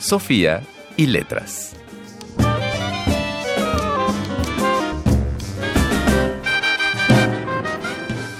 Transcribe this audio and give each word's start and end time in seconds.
Sofía 0.00 0.62
y 0.96 1.06
letras. 1.06 1.74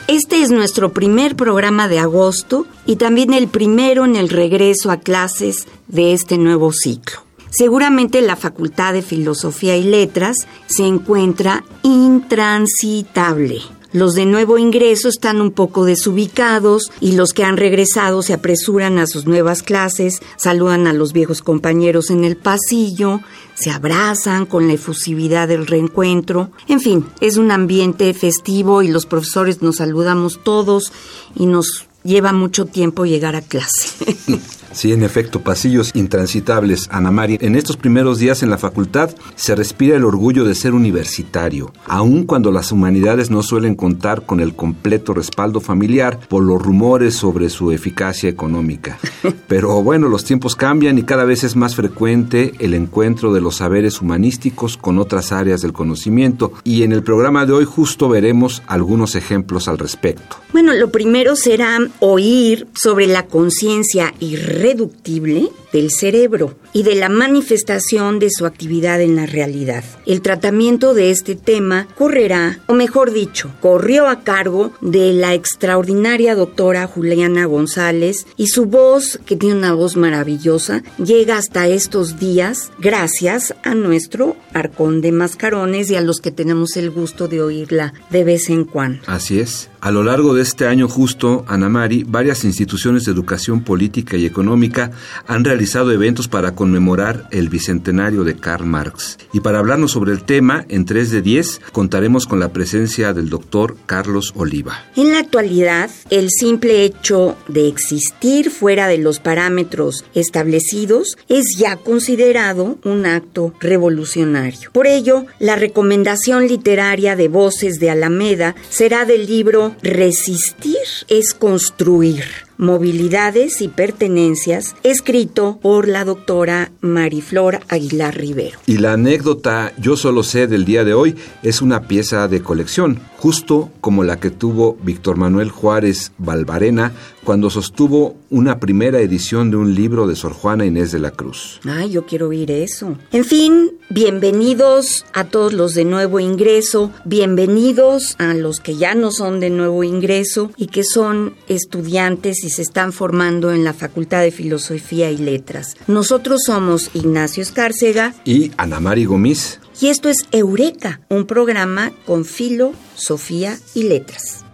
Este 0.09 0.43
es 0.43 0.51
nuestro 0.51 0.93
primer 0.93 1.37
programa 1.37 1.87
de 1.87 1.99
agosto 1.99 2.67
y 2.87 2.97
también 2.97 3.33
el 3.33 3.47
primero 3.49 4.05
en 4.05 4.17
el 4.17 4.29
regreso 4.29 4.91
a 4.91 4.97
clases 4.97 5.69
de 5.87 6.15
este 6.15 6.39
nuevo 6.39 6.73
ciclo. 6.73 7.21
Seguramente 7.51 8.23
la 8.23 8.37
Facultad 8.37 8.95
de 8.95 9.03
Filosofía 9.03 9.77
y 9.77 9.83
Letras 9.83 10.37
se 10.67 10.87
encuentra 10.87 11.65
intransitable. 11.83 13.61
Los 13.93 14.15
de 14.15 14.25
nuevo 14.25 14.57
ingreso 14.57 15.09
están 15.09 15.41
un 15.41 15.51
poco 15.51 15.85
desubicados 15.85 16.93
y 17.01 17.13
los 17.13 17.33
que 17.33 17.43
han 17.43 17.57
regresado 17.57 18.23
se 18.23 18.35
apresuran 18.35 18.99
a 18.99 19.07
sus 19.09 19.27
nuevas 19.27 19.65
clases, 19.65 20.21
saludan 20.37 20.87
a 20.87 20.93
los 20.93 21.13
viejos 21.13 21.43
compañeros 21.43 22.11
en 22.11 22.25
el 22.25 22.37
pasillo, 22.37 23.21
se 23.55 23.71
abrazan 23.71 24.47
con 24.47 24.69
la 24.69 24.75
efusividad 24.75 25.49
del 25.49 25.67
reencuentro. 25.67 26.51
En 26.69 26.81
fin, 26.81 27.05
es 27.21 27.37
un 27.37 27.51
ambiente 27.51 28.15
festivo 28.15 28.83
y 28.83 28.89
los 28.89 29.07
profesores 29.07 29.61
nos 29.61 29.77
saludamos 29.77 30.41
todos 30.45 30.93
y 31.35 31.47
nos 31.47 31.87
lleva 32.05 32.33
mucho 32.33 32.67
tiempo 32.67 33.07
llegar 33.07 33.35
a 33.35 33.43
clase. 33.43 34.17
Sí, 34.73 34.93
en 34.93 35.03
efecto, 35.03 35.41
pasillos 35.41 35.91
intransitables, 35.95 36.89
Ana 36.91 37.11
María. 37.11 37.39
En 37.41 37.57
estos 37.57 37.77
primeros 37.77 38.19
días 38.19 38.43
en 38.43 38.51
la 38.51 38.59
facultad 38.59 39.11
se 39.35 39.55
respira 39.55 39.97
el 39.97 40.05
orgullo 40.05 40.45
de 40.45 40.55
ser 40.55 40.75
universitario, 40.75 41.73
aun 41.87 42.25
cuando 42.25 42.53
las 42.53 42.71
humanidades 42.71 43.31
no 43.31 43.43
suelen 43.43 43.75
contar 43.75 44.27
con 44.27 44.41
el 44.41 44.55
completo 44.55 45.13
respaldo 45.13 45.61
familiar 45.61 46.21
por 46.29 46.45
los 46.45 46.63
rumores 46.63 47.15
sobre 47.15 47.51
su 47.51 47.73
eficacia 47.73 48.29
económica. 48.29 48.99
Pero 49.49 49.83
bueno, 49.83 50.09
los 50.09 50.25
tiempos 50.25 50.55
cambian 50.55 50.99
y 50.99 51.03
cada 51.03 51.25
vez 51.25 51.45
es 51.45 51.57
más 51.57 51.75
frecuente 51.75 52.53
el 52.59 52.75
encuentro 52.75 53.33
de 53.33 53.41
los 53.41 53.57
saberes 53.57 54.01
humanísticos 54.01 54.77
con 54.77 54.99
otras 54.99 55.33
áreas 55.33 55.63
del 55.63 55.73
conocimiento 55.73 56.53
y 56.65 56.85
en 56.85 56.93
el 56.93 57.03
programa 57.03 57.47
de 57.47 57.53
hoy 57.53 57.65
justo 57.65 58.09
veremos 58.09 58.63
algunos 58.67 59.15
ejemplos 59.15 59.69
al 59.69 59.79
respecto. 59.79 60.37
Bueno, 60.53 60.73
lo 60.75 60.91
primero 60.91 61.37
será 61.37 61.79
oír 62.01 62.67
sobre 62.75 63.07
la 63.07 63.27
conciencia 63.27 64.15
irreductible 64.61 65.49
del 65.73 65.91
cerebro 65.91 66.55
y 66.73 66.83
de 66.83 66.95
la 66.95 67.09
manifestación 67.09 68.19
de 68.19 68.31
su 68.31 68.47
actividad 68.47 69.01
en 69.01 69.17
la 69.17 69.27
realidad. 69.27 69.85
El 70.07 70.23
tratamiento 70.23 70.95
de 70.95 71.11
este 71.11 71.35
tema 71.35 71.89
correrá, 71.97 72.61
o 72.67 72.75
mejor 72.75 73.13
dicho, 73.13 73.51
corrió 73.61 74.09
a 74.09 74.21
cargo 74.21 74.73
de 74.81 75.13
la 75.13 75.35
extraordinaria 75.35 76.35
doctora 76.35 76.87
Juliana 76.87 77.45
González 77.47 78.27
y 78.37 78.49
su 78.49 78.67
voz, 78.67 79.21
que 79.27 79.37
tiene 79.37 79.57
una 79.57 79.75
voz 79.75 79.97
maravillosa, 79.97 80.83
llega 80.99 81.37
hasta 81.37 81.69
estos 81.69 82.19
días 82.19 82.71
gracias 82.79 83.55
a 83.63 83.75
nuestro 83.75 84.37
arcón 84.53 85.01
de 85.01 85.13
mascarones 85.13 85.91
y 85.91 85.97
a 85.97 86.01
los 86.01 86.21
que 86.21 86.31
tenemos 86.31 86.77
el 86.77 86.91
gusto 86.91 87.29
de 87.29 87.43
oírla 87.43 87.93
de 88.11 88.25
vez 88.25 88.51
en 88.51 88.65
cuando. 88.65 89.03
Así 89.07 89.41
es. 89.41 89.71
A 89.81 89.91
lo 89.91 90.03
largo 90.03 90.35
de 90.35 90.43
este 90.43 90.67
año 90.67 90.89
justo, 90.89 91.45
Ana 91.49 91.71
Mari, 91.71 92.05
varias 92.05 92.45
instituciones 92.45 93.07
de 93.07 93.13
educación 93.13 93.65
política 93.65 94.19
y 94.19 94.27
económica 94.27 94.91
han 95.27 95.43
realizado 95.43 95.91
eventos 95.91 96.29
para 96.29 96.55
conmemorar 96.61 97.27
el 97.31 97.49
bicentenario 97.49 98.23
de 98.23 98.37
Karl 98.37 98.67
Marx. 98.67 99.17
Y 99.33 99.41
para 99.41 99.61
hablarnos 99.61 99.93
sobre 99.93 100.13
el 100.13 100.25
tema, 100.25 100.67
en 100.69 100.85
3 100.85 101.11
de 101.11 101.23
10 101.23 101.63
contaremos 101.73 102.27
con 102.27 102.39
la 102.39 102.53
presencia 102.53 103.15
del 103.15 103.31
doctor 103.31 103.79
Carlos 103.87 104.35
Oliva. 104.37 104.85
En 104.95 105.11
la 105.13 105.21
actualidad, 105.21 105.89
el 106.11 106.29
simple 106.29 106.85
hecho 106.85 107.39
de 107.49 107.67
existir 107.67 108.51
fuera 108.51 108.89
de 108.89 108.99
los 108.99 109.21
parámetros 109.21 110.05
establecidos 110.15 111.17
es 111.31 111.57
ya 111.57 111.77
considerado 111.77 112.79
un 112.85 113.07
acto 113.07 113.55
revolucionario. 113.59 114.71
Por 114.71 114.87
ello, 114.87 115.25
la 115.39 115.57
recomendación 115.57 116.47
literaria 116.47 117.17
de 117.17 117.29
Voces 117.29 117.81
de 117.81 117.89
Alameda 117.89 118.55
será 118.69 119.07
del 119.07 119.27
libro 119.27 119.75
Resistir 119.83 120.77
es 121.09 121.33
construir 121.33 122.50
Movilidades 122.61 123.63
y 123.63 123.69
Pertenencias, 123.69 124.77
escrito 124.83 125.59
por 125.63 125.89
la 125.89 126.05
doctora 126.05 126.73
Mariflor 126.83 127.61
Aguilar 127.71 128.15
Rivero. 128.19 128.59
Y 128.67 128.77
la 128.77 128.93
anécdota 128.93 129.73
Yo 129.79 129.97
solo 129.97 130.23
sé 130.23 130.47
del 130.47 130.67
día 130.67 130.85
de 130.85 130.93
hoy 130.93 131.17
es 131.43 131.63
una 131.63 131.89
pieza 131.89 132.29
de 132.29 132.43
colección, 132.43 133.01
justo 133.17 133.71
como 133.81 134.05
la 134.05 134.21
que 134.21 134.29
tuvo 134.29 134.77
Víctor 134.83 135.17
Manuel 135.17 135.49
Juárez 135.51 136.13
Valvarena 136.19 136.93
cuando 137.25 137.51
sostuvo 137.51 138.17
una 138.31 138.59
primera 138.61 139.01
edición 139.01 139.51
de 139.51 139.57
un 139.57 139.75
libro 139.75 140.07
de 140.07 140.17
Sor 140.17 140.33
Juana 140.33 140.65
Inés 140.65 140.93
de 140.93 140.99
la 140.99 141.11
Cruz. 141.11 141.61
Ay, 141.65 141.91
yo 141.91 142.07
quiero 142.07 142.29
oír 142.29 142.51
eso. 142.51 142.97
En 143.13 143.25
fin, 143.25 143.73
bienvenidos 143.89 145.05
a 145.13 145.25
todos 145.25 145.53
los 145.53 145.75
de 145.75 145.85
nuevo 145.85 146.21
ingreso, 146.21 146.93
bienvenidos 147.05 148.17
a 148.19 148.35
los 148.35 148.61
que 148.61 148.77
ya 148.77 148.95
no 148.95 149.11
son 149.11 149.41
de 149.41 149.51
nuevo 149.51 149.85
ingreso 149.85 150.51
y 150.57 150.69
que 150.69 150.85
son 150.85 151.35
estudiantes 151.49 152.43
y 152.45 152.50
se 152.51 152.63
están 152.63 152.93
formando 152.93 153.53
en 153.53 153.65
la 153.65 153.73
Facultad 153.73 154.21
de 154.21 154.31
Filosofía 154.31 155.11
y 155.11 155.17
Letras. 155.17 155.77
Nosotros 155.87 156.43
somos 156.45 156.91
Ignacio 156.95 157.43
Escárcega 157.43 158.15
y 158.25 158.51
Ana 158.57 158.81
Mari 158.81 159.07
Gomis. 159.07 159.61
Y 159.81 159.89
esto 159.89 160.11
es 160.11 160.27
Eureka, 160.31 161.01
un 161.09 161.27
programa 161.27 161.93
con 162.05 162.25
filo, 162.27 162.75
Sofía 162.97 163.57
y 163.75 163.85
Letras. 163.85 164.45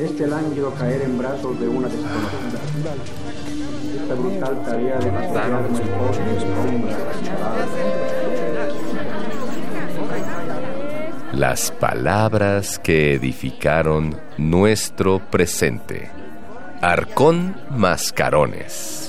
Este 0.00 0.26
lánguido 0.26 0.74
caer 0.74 1.02
en 1.02 1.18
brazos 1.18 1.60
de 1.60 1.68
una 1.68 1.88
desconocida. 1.88 2.94
Esta 4.02 4.14
brutal 4.14 4.64
tarea 4.64 4.98
de 4.98 5.12
matar 5.12 5.50
Las 11.36 11.70
palabras 11.70 12.78
que 12.78 13.12
edificaron 13.12 14.18
nuestro 14.38 15.18
presente. 15.18 16.10
Arcón 16.80 17.54
Mascarones. 17.68 19.05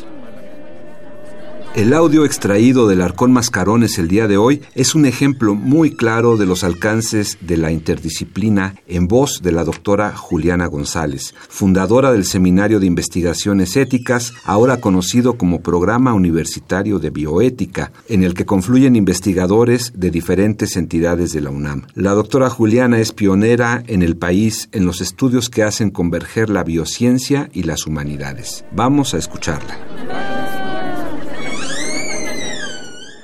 El 1.78 1.94
audio 1.94 2.26
extraído 2.26 2.88
del 2.88 3.04
Arcón 3.04 3.32
Mascarones 3.32 4.00
el 4.00 4.08
día 4.08 4.28
de 4.28 4.36
hoy 4.36 4.64
es 4.74 4.96
un 4.96 5.06
ejemplo 5.06 5.54
muy 5.54 5.92
claro 5.92 6.36
de 6.36 6.48
los 6.48 6.64
alcances 6.64 7.38
de 7.40 7.56
la 7.56 7.72
interdisciplina 7.72 8.74
en 8.88 9.08
voz 9.08 9.44
de 9.44 9.52
la 9.52 9.64
doctora 9.64 10.18
Juliana 10.18 10.66
González, 10.66 11.36
fundadora 11.50 12.12
del 12.12 12.26
Seminario 12.26 12.80
de 12.80 12.88
Investigaciones 12.88 13.78
Éticas, 13.78 14.34
ahora 14.44 14.82
conocido 14.82 15.38
como 15.38 15.62
Programa 15.62 16.16
Universitario 16.16 16.98
de 16.98 17.12
Bioética, 17.12 17.92
en 18.10 18.24
el 18.24 18.34
que 18.34 18.48
confluyen 18.48 18.96
investigadores 18.96 19.94
de 19.96 20.10
diferentes 20.10 20.78
entidades 20.78 21.32
de 21.32 21.42
la 21.42 21.52
UNAM. 21.52 21.86
La 21.94 22.14
doctora 22.14 22.50
Juliana 22.50 22.98
es 22.98 23.12
pionera 23.12 23.84
en 23.86 24.02
el 24.02 24.18
país 24.18 24.68
en 24.72 24.88
los 24.88 25.00
estudios 25.00 25.52
que 25.52 25.62
hacen 25.62 25.92
converger 25.92 26.50
la 26.50 26.64
biociencia 26.64 27.52
y 27.54 27.64
las 27.64 27.86
humanidades. 27.86 28.66
Vamos 28.72 29.14
a 29.14 29.20
escucharla. 29.20 30.37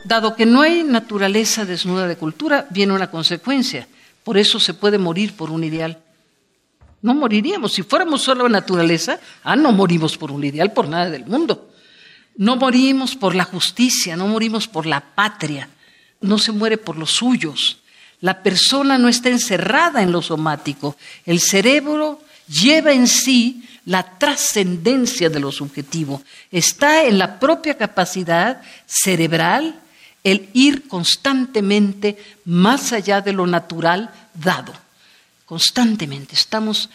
Dado 0.05 0.35
que 0.35 0.45
no 0.45 0.61
hay 0.61 0.83
naturaleza 0.83 1.65
desnuda 1.65 2.07
de 2.07 2.17
cultura, 2.17 2.67
viene 2.69 2.93
una 2.93 3.09
consecuencia. 3.09 3.87
Por 4.23 4.37
eso 4.37 4.59
se 4.59 4.73
puede 4.73 4.97
morir 4.97 5.33
por 5.33 5.49
un 5.49 5.63
ideal. 5.63 5.99
No 7.01 7.13
moriríamos. 7.13 7.73
Si 7.73 7.83
fuéramos 7.83 8.21
solo 8.21 8.47
naturaleza, 8.49 9.19
ah, 9.43 9.55
no 9.55 9.71
morimos 9.71 10.17
por 10.17 10.31
un 10.31 10.43
ideal, 10.43 10.71
por 10.71 10.87
nada 10.87 11.09
del 11.09 11.25
mundo. 11.25 11.69
No 12.35 12.55
morimos 12.55 13.15
por 13.15 13.35
la 13.35 13.43
justicia, 13.43 14.15
no 14.17 14.27
morimos 14.27 14.67
por 14.67 14.85
la 14.85 15.01
patria, 15.01 15.69
no 16.21 16.37
se 16.37 16.51
muere 16.51 16.77
por 16.77 16.97
los 16.97 17.11
suyos. 17.11 17.79
La 18.21 18.41
persona 18.41 18.97
no 18.97 19.09
está 19.09 19.29
encerrada 19.29 20.01
en 20.01 20.11
lo 20.11 20.21
somático. 20.21 20.95
El 21.25 21.39
cerebro 21.39 22.21
lleva 22.47 22.93
en 22.93 23.07
sí 23.07 23.67
la 23.85 24.17
trascendencia 24.17 25.29
de 25.29 25.41
lo 25.41 25.51
subjetivo. 25.51 26.23
Está 26.49 27.03
en 27.03 27.17
la 27.17 27.39
propia 27.39 27.77
capacidad 27.77 28.61
cerebral 28.85 29.81
el 30.23 30.49
ir 30.53 30.87
constantemente 30.87 32.17
más 32.45 32.93
allá 32.93 33.21
de 33.21 33.33
lo 33.33 33.45
natural 33.45 34.11
dado. 34.33 34.73
Constantemente 35.45 36.35
estamos 36.35 36.89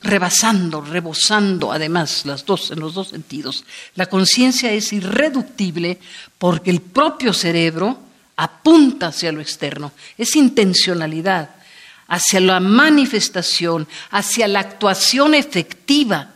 rebasando, 0.00 0.80
rebosando, 0.80 1.72
además, 1.72 2.24
las 2.24 2.44
dos, 2.44 2.70
en 2.70 2.80
los 2.80 2.94
dos 2.94 3.08
sentidos. 3.08 3.64
La 3.94 4.06
conciencia 4.06 4.72
es 4.72 4.92
irreductible 4.92 5.98
porque 6.38 6.70
el 6.70 6.80
propio 6.80 7.32
cerebro 7.32 7.98
apunta 8.36 9.08
hacia 9.08 9.32
lo 9.32 9.40
externo, 9.40 9.92
es 10.16 10.36
intencionalidad, 10.36 11.50
hacia 12.06 12.40
la 12.40 12.60
manifestación, 12.60 13.88
hacia 14.10 14.46
la 14.46 14.60
actuación 14.60 15.34
efectiva 15.34 16.34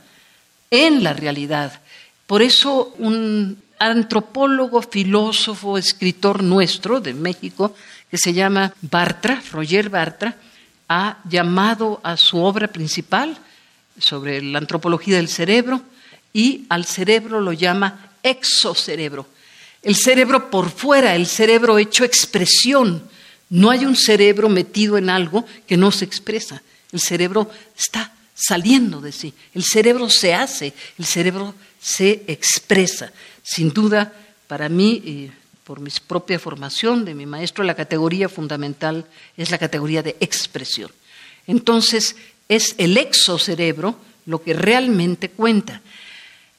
en 0.70 1.04
la 1.04 1.12
realidad. 1.12 1.80
Por 2.26 2.42
eso 2.42 2.94
un 2.98 3.61
antropólogo, 3.90 4.82
filósofo, 4.82 5.78
escritor 5.78 6.42
nuestro 6.42 7.00
de 7.00 7.14
México, 7.14 7.74
que 8.10 8.18
se 8.18 8.32
llama 8.32 8.74
Bartra, 8.82 9.42
Roger 9.50 9.90
Bartra, 9.90 10.36
ha 10.88 11.18
llamado 11.28 12.00
a 12.02 12.16
su 12.16 12.38
obra 12.38 12.68
principal 12.68 13.36
sobre 13.98 14.42
la 14.42 14.58
antropología 14.58 15.16
del 15.16 15.28
cerebro 15.28 15.82
y 16.32 16.66
al 16.68 16.84
cerebro 16.84 17.40
lo 17.40 17.52
llama 17.52 18.10
exocerebro. 18.22 19.26
El 19.82 19.96
cerebro 19.96 20.50
por 20.50 20.70
fuera, 20.70 21.14
el 21.14 21.26
cerebro 21.26 21.78
hecho 21.78 22.04
expresión. 22.04 23.02
No 23.50 23.70
hay 23.70 23.84
un 23.84 23.96
cerebro 23.96 24.48
metido 24.48 24.96
en 24.96 25.10
algo 25.10 25.44
que 25.66 25.76
no 25.76 25.90
se 25.90 26.04
expresa. 26.04 26.62
El 26.92 27.00
cerebro 27.00 27.50
está 27.76 28.12
saliendo 28.34 29.00
de 29.00 29.12
sí. 29.12 29.34
El 29.54 29.64
cerebro 29.64 30.08
se 30.08 30.34
hace, 30.34 30.72
el 30.98 31.04
cerebro 31.04 31.54
se 31.80 32.22
expresa. 32.26 33.12
Sin 33.42 33.72
duda, 33.72 34.12
para 34.46 34.68
mí, 34.68 35.30
por 35.64 35.80
mi 35.80 35.90
propia 36.06 36.38
formación 36.38 37.04
de 37.04 37.14
mi 37.14 37.26
maestro, 37.26 37.64
la 37.64 37.74
categoría 37.74 38.28
fundamental 38.28 39.06
es 39.36 39.50
la 39.50 39.58
categoría 39.58 40.02
de 40.02 40.16
expresión. 40.20 40.90
Entonces, 41.46 42.16
es 42.48 42.74
el 42.78 42.96
exocerebro 42.98 43.96
lo 44.26 44.42
que 44.42 44.54
realmente 44.54 45.30
cuenta. 45.30 45.80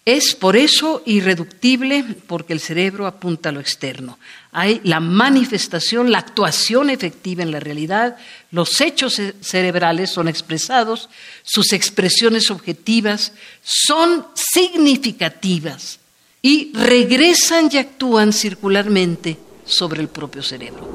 Es 0.05 0.35
por 0.35 0.57
eso 0.57 1.01
irreductible, 1.05 2.03
porque 2.27 2.51
el 2.51 2.59
cerebro 2.59 3.07
apunta 3.07 3.49
a 3.49 3.51
lo 3.53 3.61
externo. 3.61 4.19
Hay 4.51 4.81
la 4.83 4.99
manifestación, 4.99 6.11
la 6.11 6.17
actuación 6.17 6.89
efectiva 6.89 7.41
en 7.41 7.51
la 7.51 7.61
realidad, 7.61 8.17
los 8.51 8.81
hechos 8.81 9.21
cerebrales 9.39 10.09
son 10.09 10.27
expresados, 10.27 11.07
sus 11.43 11.71
expresiones 11.71 12.51
objetivas 12.51 13.31
son 13.61 14.25
significativas 14.33 15.99
y 16.45 16.73
regresan 16.73 17.69
y 17.71 17.77
actúan 17.77 18.33
circularmente 18.33 19.37
sobre 19.63 20.01
el 20.01 20.09
propio 20.09 20.43
cerebro. 20.43 20.93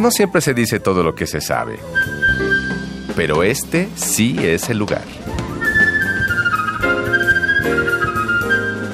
No 0.00 0.10
siempre 0.10 0.40
se 0.40 0.52
dice 0.52 0.80
todo 0.80 1.04
lo 1.04 1.14
que 1.14 1.28
se 1.28 1.40
sabe, 1.40 1.78
pero 3.14 3.44
este 3.44 3.88
sí 3.94 4.36
es 4.40 4.68
el 4.68 4.78
lugar. 4.78 5.04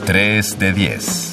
3 0.05 0.59
de 0.59 0.73
10. 0.75 1.28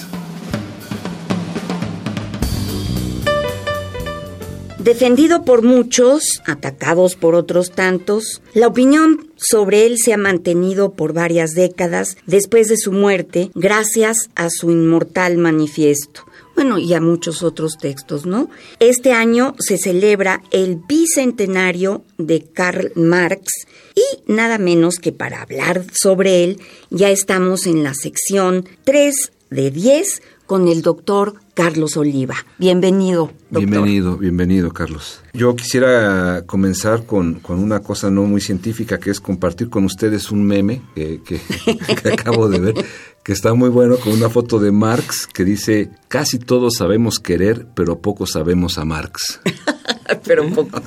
Defendido 4.86 5.46
por 5.46 5.64
muchos, 5.64 6.44
atacados 6.46 7.16
por 7.16 7.34
otros 7.34 7.72
tantos, 7.72 8.44
la 8.54 8.68
opinión 8.68 9.32
sobre 9.36 9.88
él 9.88 9.98
se 9.98 10.14
ha 10.14 10.18
mantenido 10.18 10.94
por 10.94 11.12
varias 11.12 11.56
décadas 11.56 12.18
después 12.28 12.68
de 12.68 12.78
su 12.78 12.92
muerte 12.92 13.50
gracias 13.56 14.30
a 14.36 14.52
su 14.52 14.70
inmortal 14.70 15.40
manifiesto 15.40 16.22
bueno, 16.54 16.78
y 16.78 16.94
a 16.94 17.02
muchos 17.02 17.42
otros 17.42 17.80
textos, 17.80 18.28
¿no? 18.28 18.50
Este 18.80 19.12
año 19.12 19.56
se 19.58 19.80
celebra 19.80 20.44
el 20.52 20.76
bicentenario 20.76 22.04
de 22.20 22.44
Karl 22.44 22.92
Marx 22.96 23.66
y 23.96 24.32
nada 24.32 24.60
menos 24.60 25.00
que 25.00 25.12
para 25.12 25.42
hablar 25.42 25.84
sobre 25.94 26.44
él 26.44 26.60
ya 26.92 27.10
estamos 27.10 27.66
en 27.66 27.84
la 27.84 27.96
sección 27.96 28.70
3 28.84 29.32
de 29.50 29.72
10 29.72 30.22
con 30.46 30.68
el 30.68 30.82
doctor 30.82 31.36
Carlos 31.54 31.98
Oliva. 31.98 32.36
Bienvenido, 32.58 33.32
doctor. 33.50 33.70
Bienvenido, 33.70 34.18
bienvenido, 34.18 34.72
Carlos. 34.72 35.22
Yo 35.34 35.56
quisiera 35.56 36.44
comenzar 36.46 37.06
con, 37.06 37.42
una 37.48 37.80
cosa 37.80 38.12
no 38.12 38.24
muy 38.24 38.42
científica, 38.42 39.00
que 39.00 39.10
es 39.10 39.20
compartir 39.20 39.70
con 39.70 39.86
ustedes 39.86 40.32
un 40.32 40.46
meme 40.46 40.82
que, 40.94 41.22
que 42.04 42.10
acabo 42.10 42.50
de 42.50 42.60
ver, 42.60 42.86
que 43.24 43.32
está 43.32 43.54
muy 43.54 43.70
bueno, 43.70 43.98
con 43.98 44.14
una 44.14 44.30
foto 44.30 44.60
de 44.60 44.72
Marx 44.72 45.28
que 45.28 45.44
dice, 45.44 45.90
casi 46.08 46.38
todos 46.38 46.76
sabemos 46.78 47.20
querer, 47.20 47.66
pero 47.74 48.00
poco 48.00 48.28
sabemos 48.28 48.78
a 48.78 48.86
Marx. 48.86 49.40
pero 50.26 50.48
poco, 50.50 50.82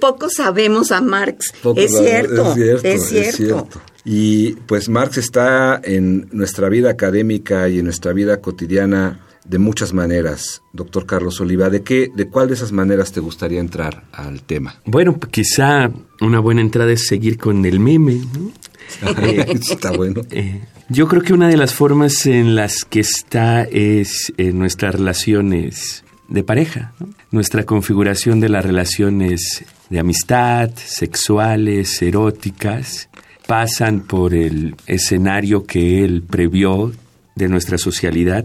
poco 0.00 0.28
sabemos 0.28 0.90
a 0.90 1.00
Marx. 1.00 1.52
es, 1.76 1.96
cierto, 1.96 2.48
es, 2.48 2.54
cierto, 2.54 2.88
es 2.88 3.36
cierto. 3.36 3.80
Y 4.12 4.54
pues 4.66 4.88
Marx 4.88 5.18
está 5.18 5.80
en 5.84 6.28
nuestra 6.32 6.68
vida 6.68 6.90
académica 6.90 7.68
y 7.68 7.78
en 7.78 7.84
nuestra 7.84 8.12
vida 8.12 8.40
cotidiana 8.40 9.20
de 9.44 9.58
muchas 9.60 9.92
maneras, 9.92 10.62
doctor 10.72 11.06
Carlos 11.06 11.40
Oliva. 11.40 11.70
¿De 11.70 11.84
qué, 11.84 12.10
de 12.12 12.26
cuál 12.26 12.48
de 12.48 12.54
esas 12.54 12.72
maneras 12.72 13.12
te 13.12 13.20
gustaría 13.20 13.60
entrar 13.60 14.02
al 14.10 14.42
tema? 14.42 14.80
Bueno, 14.84 15.16
quizá 15.30 15.92
una 16.20 16.40
buena 16.40 16.60
entrada 16.60 16.90
es 16.90 17.06
seguir 17.06 17.38
con 17.38 17.64
el 17.64 17.78
meme, 17.78 18.20
¿no? 18.36 18.50
está 19.70 19.92
bueno. 19.92 20.22
Eh, 20.32 20.60
yo 20.88 21.06
creo 21.06 21.22
que 21.22 21.32
una 21.32 21.46
de 21.46 21.56
las 21.56 21.72
formas 21.72 22.26
en 22.26 22.56
las 22.56 22.84
que 22.84 22.98
está 22.98 23.62
es 23.62 24.32
en 24.38 24.58
nuestras 24.58 24.96
relaciones 24.96 26.02
de 26.26 26.42
pareja, 26.42 26.94
nuestra 27.30 27.62
configuración 27.62 28.40
de 28.40 28.48
las 28.48 28.64
relaciones 28.64 29.64
de 29.88 29.98
amistad, 30.00 30.70
sexuales, 30.74 32.02
eróticas, 32.02 33.08
pasan 33.50 34.02
por 34.02 34.32
el 34.32 34.76
escenario 34.86 35.66
que 35.66 36.04
él 36.04 36.22
previó 36.22 36.92
de 37.34 37.48
nuestra 37.48 37.78
socialidad, 37.78 38.44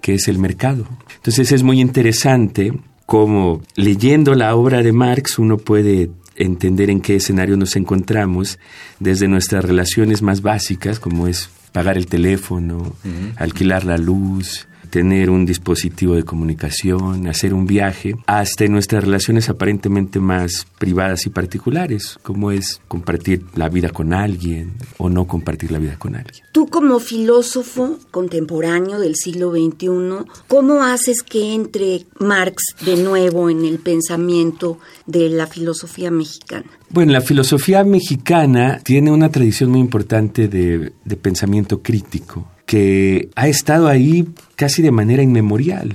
que 0.00 0.14
es 0.14 0.28
el 0.28 0.38
mercado. 0.38 0.86
Entonces 1.16 1.50
es 1.50 1.64
muy 1.64 1.80
interesante 1.80 2.72
cómo 3.04 3.62
leyendo 3.74 4.36
la 4.36 4.54
obra 4.54 4.84
de 4.84 4.92
Marx 4.92 5.40
uno 5.40 5.56
puede 5.56 6.08
entender 6.36 6.88
en 6.88 7.00
qué 7.00 7.16
escenario 7.16 7.56
nos 7.56 7.74
encontramos 7.74 8.60
desde 9.00 9.26
nuestras 9.26 9.64
relaciones 9.64 10.22
más 10.22 10.40
básicas, 10.40 11.00
como 11.00 11.26
es 11.26 11.50
pagar 11.72 11.98
el 11.98 12.06
teléfono, 12.06 12.94
alquilar 13.34 13.82
la 13.84 13.98
luz, 13.98 14.68
tener 14.94 15.28
un 15.28 15.44
dispositivo 15.44 16.14
de 16.14 16.22
comunicación, 16.22 17.26
hacer 17.26 17.52
un 17.52 17.66
viaje, 17.66 18.14
hasta 18.26 18.64
en 18.64 18.70
nuestras 18.70 19.02
relaciones 19.02 19.48
aparentemente 19.48 20.20
más 20.20 20.68
privadas 20.78 21.26
y 21.26 21.30
particulares, 21.30 22.16
como 22.22 22.52
es 22.52 22.80
compartir 22.86 23.42
la 23.56 23.68
vida 23.68 23.88
con 23.88 24.12
alguien 24.12 24.74
o 24.98 25.08
no 25.08 25.26
compartir 25.26 25.72
la 25.72 25.80
vida 25.80 25.98
con 25.98 26.14
alguien. 26.14 26.44
Tú 26.52 26.68
como 26.68 27.00
filósofo 27.00 27.98
contemporáneo 28.12 29.00
del 29.00 29.16
siglo 29.16 29.50
XXI, 29.50 30.30
¿cómo 30.46 30.84
haces 30.84 31.24
que 31.24 31.54
entre 31.54 32.06
Marx 32.20 32.62
de 32.86 32.96
nuevo 32.96 33.50
en 33.50 33.64
el 33.64 33.80
pensamiento 33.80 34.78
de 35.06 35.28
la 35.28 35.48
filosofía 35.48 36.12
mexicana? 36.12 36.66
Bueno, 36.90 37.10
la 37.10 37.20
filosofía 37.20 37.82
mexicana 37.82 38.78
tiene 38.84 39.10
una 39.10 39.28
tradición 39.28 39.72
muy 39.72 39.80
importante 39.80 40.46
de, 40.46 40.92
de 41.04 41.16
pensamiento 41.16 41.82
crítico 41.82 42.46
que 42.66 43.28
ha 43.36 43.48
estado 43.48 43.88
ahí 43.88 44.26
casi 44.56 44.82
de 44.82 44.90
manera 44.90 45.22
inmemorial. 45.22 45.94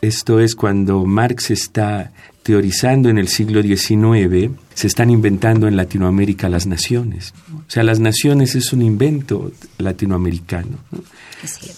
Esto 0.00 0.40
es 0.40 0.54
cuando 0.54 1.04
Marx 1.04 1.50
está 1.50 2.12
teorizando 2.42 3.08
en 3.08 3.18
el 3.18 3.28
siglo 3.28 3.62
XIX, 3.62 4.50
se 4.74 4.86
están 4.86 5.10
inventando 5.10 5.68
en 5.68 5.76
Latinoamérica 5.76 6.48
las 6.48 6.66
naciones. 6.66 7.34
O 7.52 7.70
sea, 7.70 7.82
las 7.82 8.00
naciones 8.00 8.54
es 8.54 8.72
un 8.72 8.82
invento 8.82 9.52
latinoamericano. 9.78 10.78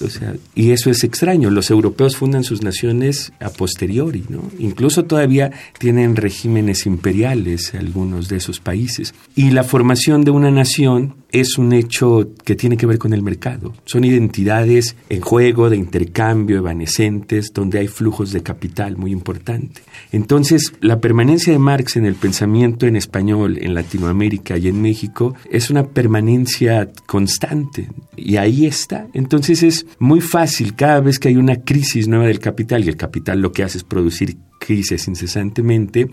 O 0.01 0.09
sea, 0.09 0.35
y 0.55 0.73
eso 0.73 0.91
es 0.91 1.05
extraño. 1.05 1.51
Los 1.51 1.71
europeos 1.71 2.17
fundan 2.17 2.45
sus 2.45 2.63
naciones 2.63 3.33
a 3.41 3.49
posteriori, 3.49 4.25
¿no? 4.29 4.43
Incluso 4.59 5.05
todavía 5.05 5.53
tienen 5.79 6.17
regímenes 6.17 6.87
imperiales 6.87 7.75
algunos 7.75 8.29
de 8.29 8.37
esos 8.37 8.61
países. 8.61 9.15
Y 9.35 9.51
la 9.51 9.65
formación 9.65 10.25
de 10.25 10.31
una 10.31 10.51
nación 10.51 11.15
es 11.33 11.59
un 11.59 11.73
hecho 11.73 12.31
que 12.45 12.55
tiene 12.55 12.77
que 12.77 12.87
ver 12.87 12.99
con 12.99 13.13
el 13.13 13.23
mercado. 13.23 13.75
Son 13.87 14.05
identidades 14.05 14.95
en 15.09 15.21
juego, 15.21 15.69
de 15.69 15.77
intercambio, 15.77 16.59
evanescentes, 16.59 17.53
donde 17.53 17.81
hay 17.81 17.89
flujos 17.89 18.33
de 18.33 18.43
capital 18.43 18.97
muy 18.97 19.11
importante. 19.11 19.83
Entonces, 20.13 20.75
la 20.81 21.01
permanencia 21.01 21.53
de 21.53 21.59
Marx 21.59 21.97
en 21.97 22.07
el 22.07 22.15
pensamiento 22.15 22.84
en 22.87 22.97
español, 22.97 23.59
en 23.61 23.75
Latinoamérica 23.75 24.57
y 24.57 24.69
en 24.69 24.81
México, 24.81 25.35
es 25.51 25.71
una 25.71 25.87
permanencia 25.87 26.91
constante. 27.07 27.89
Y 28.17 28.37
ahí 28.37 28.67
está. 28.67 29.09
Entonces 29.13 29.63
es 29.63 29.87
muy 29.99 30.21
fácil 30.21 30.75
cada 30.75 31.01
vez 31.01 31.19
que 31.19 31.29
hay 31.29 31.37
una 31.37 31.57
crisis 31.57 32.09
nueva 32.09 32.27
del 32.27 32.39
capital, 32.39 32.85
y 32.85 32.89
el 32.89 32.97
capital 32.97 33.41
lo 33.41 33.53
que 33.53 33.65
hace 33.65 33.79
es 33.79 33.85
producir 33.85 34.37
crisis 34.59 35.09
incesantemente, 35.09 36.09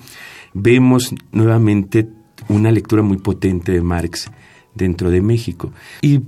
vemos 0.53 1.13
nuevamente 1.31 2.07
una 2.49 2.71
lectura 2.71 3.01
muy 3.01 3.17
potente 3.17 3.71
de 3.71 3.81
Marx 3.81 4.29
dentro 4.75 5.09
de 5.09 5.21
México. 5.21 5.71
Y 6.01 6.21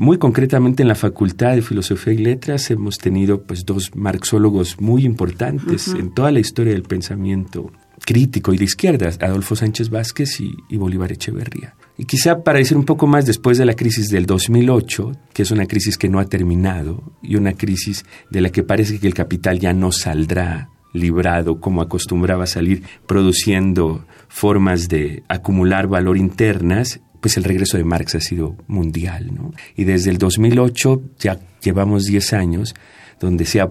muy 0.00 0.18
concretamente 0.18 0.82
en 0.82 0.88
la 0.88 0.94
Facultad 0.94 1.54
de 1.54 1.62
Filosofía 1.62 2.12
y 2.12 2.18
Letras 2.18 2.70
hemos 2.70 2.98
tenido 2.98 3.42
pues 3.42 3.64
dos 3.64 3.90
marxólogos 3.94 4.80
muy 4.80 5.04
importantes 5.04 5.88
en 5.88 6.10
toda 6.10 6.30
la 6.30 6.40
historia 6.40 6.72
del 6.72 6.84
pensamiento 6.84 7.72
crítico 8.04 8.52
y 8.52 8.58
de 8.58 8.64
izquierdas, 8.64 9.18
Adolfo 9.20 9.56
Sánchez 9.56 9.90
Vázquez 9.90 10.40
y, 10.40 10.54
y, 10.68 10.76
Bolívar 10.76 11.12
Echeverría. 11.12 11.74
Y 11.96 12.04
quizá 12.04 12.42
para 12.42 12.58
decir 12.58 12.76
un 12.76 12.84
poco 12.84 13.06
más, 13.06 13.26
después 13.26 13.58
de 13.58 13.66
la 13.66 13.74
crisis 13.74 14.08
del 14.08 14.26
2008, 14.26 15.12
que 15.32 15.42
es 15.42 15.50
una 15.50 15.66
crisis 15.66 15.98
que 15.98 16.08
no 16.08 16.18
ha 16.20 16.26
terminado 16.26 17.02
y 17.22 17.36
una 17.36 17.54
crisis 17.54 18.04
de 18.30 18.40
la 18.40 18.50
que 18.50 18.62
parece 18.62 18.98
que 18.98 19.06
el 19.06 19.14
capital 19.14 19.58
ya 19.58 19.72
no 19.72 19.92
saldrá 19.92 20.70
librado 20.92 21.60
como 21.60 21.82
acostumbraba 21.82 22.46
salir 22.46 22.82
produciendo 23.06 24.06
formas 24.28 24.88
de 24.88 25.22
acumular 25.28 25.86
valor 25.86 26.16
internas, 26.16 27.00
pues 27.20 27.36
el 27.36 27.44
regreso 27.44 27.76
de 27.76 27.84
Marx 27.84 28.14
ha 28.14 28.20
sido 28.20 28.56
mundial. 28.66 29.34
¿no? 29.34 29.52
Y 29.76 29.84
desde 29.84 30.10
el 30.10 30.18
2008 30.18 31.02
ya 31.18 31.38
llevamos 31.62 32.04
10 32.04 32.32
años 32.32 32.74
donde 33.20 33.44
se 33.44 33.60
ha 33.60 33.70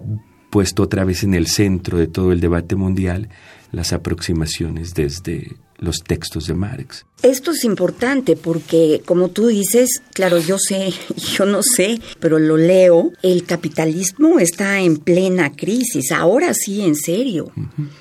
puesto 0.50 0.84
otra 0.84 1.06
vez 1.06 1.24
en 1.24 1.34
el 1.34 1.48
centro 1.48 1.98
de 1.98 2.08
todo 2.08 2.32
el 2.32 2.40
debate 2.40 2.76
mundial 2.76 3.30
las 3.78 3.94
aproximaciones 3.94 4.94
desde 4.94 5.56
los 5.78 6.00
textos 6.00 6.48
de 6.48 6.56
Marx. 6.56 7.06
Esto 7.22 7.52
es 7.52 7.64
importante 7.64 8.36
porque, 8.36 9.02
como 9.06 9.30
tú 9.30 9.48
dices, 9.48 10.02
claro, 10.14 10.40
yo 10.40 10.58
sé, 10.58 10.92
yo 11.16 11.46
no 11.46 11.62
sé, 11.64 12.02
pero 12.20 12.40
lo 12.40 12.58
leo, 12.58 13.12
el 13.22 13.46
capitalismo 13.46 14.40
está 14.40 14.80
en 14.80 14.98
plena 14.98 15.52
crisis, 15.52 16.12
ahora 16.12 16.54
sí, 16.54 16.82
en 16.82 16.96
serio. 16.96 17.52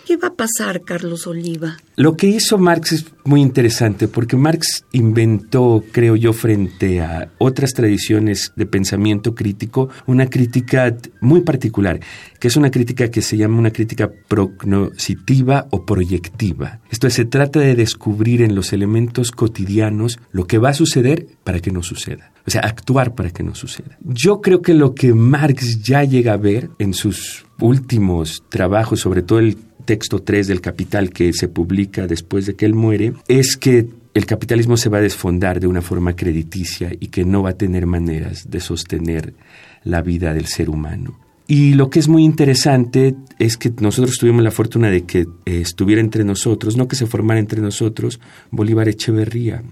¿Qué 0.06 0.16
va 0.16 0.28
a 0.28 0.34
pasar, 0.34 0.82
Carlos 0.82 1.26
Oliva? 1.26 1.76
Lo 1.98 2.14
que 2.14 2.26
hizo 2.26 2.58
Marx 2.58 2.92
es 2.92 3.06
muy 3.24 3.40
interesante 3.40 4.06
porque 4.06 4.36
Marx 4.36 4.84
inventó, 4.92 5.82
creo 5.92 6.14
yo, 6.14 6.34
frente 6.34 7.00
a 7.00 7.32
otras 7.38 7.72
tradiciones 7.72 8.52
de 8.54 8.66
pensamiento 8.66 9.34
crítico, 9.34 9.88
una 10.04 10.26
crítica 10.26 10.94
muy 11.22 11.40
particular, 11.40 11.98
que 12.38 12.48
es 12.48 12.56
una 12.58 12.70
crítica 12.70 13.10
que 13.10 13.22
se 13.22 13.38
llama 13.38 13.58
una 13.58 13.70
crítica 13.70 14.10
prognoscitiva 14.28 15.68
o 15.70 15.86
proyectiva. 15.86 16.80
Esto 16.90 17.06
es, 17.06 17.14
se 17.14 17.24
trata 17.24 17.60
de 17.60 17.74
descubrir 17.74 18.42
en 18.42 18.54
los 18.54 18.74
elementos 18.74 19.30
cotidianos 19.30 20.18
lo 20.32 20.46
que 20.46 20.58
va 20.58 20.68
a 20.68 20.74
suceder 20.74 21.26
para 21.44 21.60
que 21.60 21.70
no 21.70 21.82
suceda. 21.82 22.30
O 22.46 22.50
sea, 22.50 22.60
actuar 22.60 23.14
para 23.14 23.30
que 23.30 23.42
no 23.42 23.54
suceda. 23.54 23.96
Yo 24.04 24.42
creo 24.42 24.60
que 24.60 24.74
lo 24.74 24.94
que 24.94 25.14
Marx 25.14 25.82
ya 25.82 26.04
llega 26.04 26.34
a 26.34 26.36
ver 26.36 26.68
en 26.78 26.92
sus 26.92 27.46
últimos 27.58 28.44
trabajos, 28.50 29.00
sobre 29.00 29.22
todo 29.22 29.38
el 29.38 29.56
texto 29.86 30.20
3 30.20 30.48
del 30.48 30.60
Capital 30.60 31.10
que 31.10 31.32
se 31.32 31.48
publica 31.48 32.06
después 32.06 32.44
de 32.44 32.54
que 32.54 32.66
él 32.66 32.74
muere, 32.74 33.14
es 33.28 33.56
que 33.56 33.88
el 34.12 34.26
capitalismo 34.26 34.76
se 34.76 34.90
va 34.90 34.98
a 34.98 35.02
desfondar 35.02 35.60
de 35.60 35.66
una 35.66 35.80
forma 35.80 36.14
crediticia 36.14 36.92
y 36.98 37.08
que 37.08 37.24
no 37.24 37.42
va 37.42 37.50
a 37.50 37.56
tener 37.56 37.86
maneras 37.86 38.50
de 38.50 38.60
sostener 38.60 39.32
la 39.84 40.02
vida 40.02 40.34
del 40.34 40.46
ser 40.46 40.68
humano. 40.68 41.25
Y 41.48 41.74
lo 41.74 41.90
que 41.90 42.00
es 42.00 42.08
muy 42.08 42.24
interesante 42.24 43.14
es 43.38 43.56
que 43.56 43.72
nosotros 43.80 44.18
tuvimos 44.18 44.42
la 44.42 44.50
fortuna 44.50 44.90
de 44.90 45.04
que 45.04 45.20
eh, 45.20 45.60
estuviera 45.60 46.00
entre 46.00 46.24
nosotros, 46.24 46.76
no 46.76 46.88
que 46.88 46.96
se 46.96 47.06
formara 47.06 47.38
entre 47.38 47.60
nosotros, 47.60 48.18
Bolívar 48.50 48.88
Echeverría, 48.88 49.62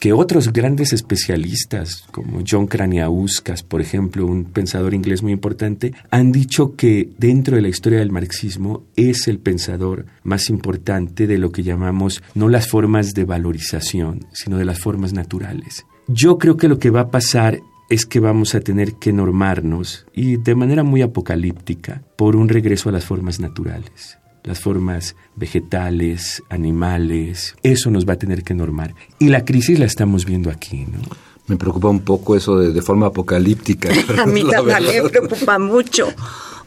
que 0.00 0.12
otros 0.12 0.52
grandes 0.52 0.92
especialistas, 0.92 2.04
como 2.10 2.42
John 2.48 2.66
Craniauskas, 2.66 3.62
por 3.62 3.80
ejemplo, 3.80 4.26
un 4.26 4.44
pensador 4.44 4.92
inglés 4.92 5.22
muy 5.22 5.32
importante, 5.32 5.94
han 6.10 6.30
dicho 6.30 6.76
que 6.76 7.08
dentro 7.16 7.56
de 7.56 7.62
la 7.62 7.68
historia 7.68 8.00
del 8.00 8.12
marxismo 8.12 8.84
es 8.94 9.28
el 9.28 9.38
pensador 9.38 10.04
más 10.24 10.50
importante 10.50 11.26
de 11.26 11.38
lo 11.38 11.52
que 11.52 11.62
llamamos 11.62 12.22
no 12.34 12.48
las 12.48 12.68
formas 12.68 13.14
de 13.14 13.24
valorización, 13.24 14.26
sino 14.32 14.58
de 14.58 14.66
las 14.66 14.78
formas 14.78 15.14
naturales. 15.14 15.86
Yo 16.06 16.38
creo 16.38 16.56
que 16.56 16.68
lo 16.68 16.78
que 16.78 16.90
va 16.90 17.02
a 17.02 17.10
pasar 17.10 17.60
es 17.88 18.06
que 18.06 18.20
vamos 18.20 18.54
a 18.54 18.60
tener 18.60 18.94
que 18.94 19.12
normarnos, 19.12 20.06
y 20.12 20.36
de 20.36 20.54
manera 20.54 20.82
muy 20.82 21.02
apocalíptica, 21.02 22.02
por 22.16 22.36
un 22.36 22.48
regreso 22.48 22.88
a 22.88 22.92
las 22.92 23.04
formas 23.04 23.40
naturales 23.40 24.18
las 24.48 24.60
formas 24.60 25.14
vegetales, 25.36 26.42
animales, 26.48 27.54
eso 27.62 27.90
nos 27.90 28.08
va 28.08 28.14
a 28.14 28.18
tener 28.18 28.42
que 28.42 28.54
normar. 28.54 28.94
Y 29.18 29.28
la 29.28 29.44
crisis 29.44 29.78
la 29.78 29.84
estamos 29.84 30.24
viendo 30.24 30.50
aquí, 30.50 30.86
¿no? 30.90 31.00
Me 31.48 31.56
preocupa 31.56 31.88
un 31.88 32.00
poco 32.00 32.34
eso 32.34 32.58
de, 32.58 32.82
forma 32.82 33.06
apocalíptica. 33.06 33.90
a 34.18 34.26
mí 34.26 34.44
también 34.44 35.04
me 35.04 35.10
preocupa 35.10 35.58
mucho. 35.58 36.08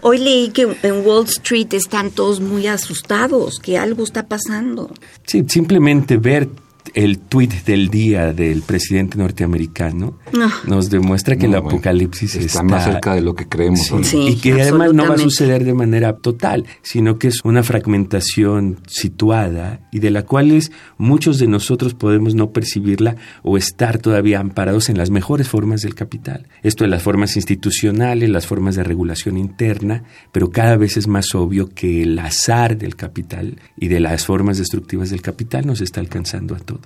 Hoy 0.02 0.18
leí 0.18 0.50
que 0.50 0.78
en 0.82 1.06
Wall 1.06 1.26
Street 1.26 1.74
están 1.74 2.12
todos 2.12 2.40
muy 2.40 2.68
asustados, 2.68 3.60
que 3.60 3.78
algo 3.78 4.04
está 4.04 4.28
pasando. 4.28 4.92
Sí, 5.26 5.46
simplemente 5.48 6.18
ver 6.18 6.50
el 6.94 7.20
tuit 7.20 7.66
del 7.66 7.90
día 7.90 8.34
del 8.34 8.62
presidente 8.62 9.18
norteamericano 9.18 10.20
nos 10.68 10.90
demuestra 10.90 11.38
que 11.38 11.46
el 11.46 11.56
apocalipsis 11.56 12.36
está, 12.36 12.64
más 12.64 12.86
cerca 12.86 13.16
de 13.16 13.22
lo 13.22 13.36
que 13.36 13.48
creemos. 13.48 13.92
y 14.14 14.36
que 14.36 14.62
además 14.62 14.94
no 14.94 15.08
va 15.08 15.16
a 15.16 15.18
suceder 15.18 15.64
de 15.64 15.74
manera 15.74 16.18
total, 16.18 16.66
sino 16.82 17.18
que 17.18 17.30
es 17.30 17.40
una 17.44 17.64
fragmentación 17.64 18.80
situada 18.88 19.88
y 19.92 20.00
de 20.00 20.12
la 20.12 20.24
cual 20.24 20.52
muchos 20.98 21.40
de 21.40 21.48
nosotros 21.48 21.94
podemos 21.94 22.36
no 22.36 22.52
percibirla 22.52 23.16
o 23.44 23.58
estar 23.58 24.00
todavía 24.00 24.40
amparados 24.40 24.90
en 24.90 24.98
las 24.98 25.10
mejores 25.10 25.48
formas 25.48 25.82
del 25.82 25.96
capital. 25.96 26.48
Esto 26.64 26.84
de 26.84 26.90
las 26.90 27.04
formas 27.04 27.36
institucionales, 27.36 28.30
las 28.30 28.48
formas 28.48 28.76
de 28.76 28.84
regulación 28.84 29.38
interna, 29.38 30.04
pero 30.32 30.50
cada 30.50 30.78
vez 30.78 30.98
es 30.98 31.08
más 31.08 31.34
obvio 31.36 31.70
que 31.70 32.04
el 32.04 32.18
azar 32.20 32.78
del 32.78 32.96
capital 32.96 33.60
y 33.78 33.88
de 33.88 34.00
las 34.00 34.26
formas 34.26 34.58
destructivas 34.58 35.10
del 35.10 35.22
capital 35.22 35.66
nos 35.66 35.82
está 35.82 36.00
alcanzando 36.00 36.56
a 36.56 36.60
todos. 36.60 36.81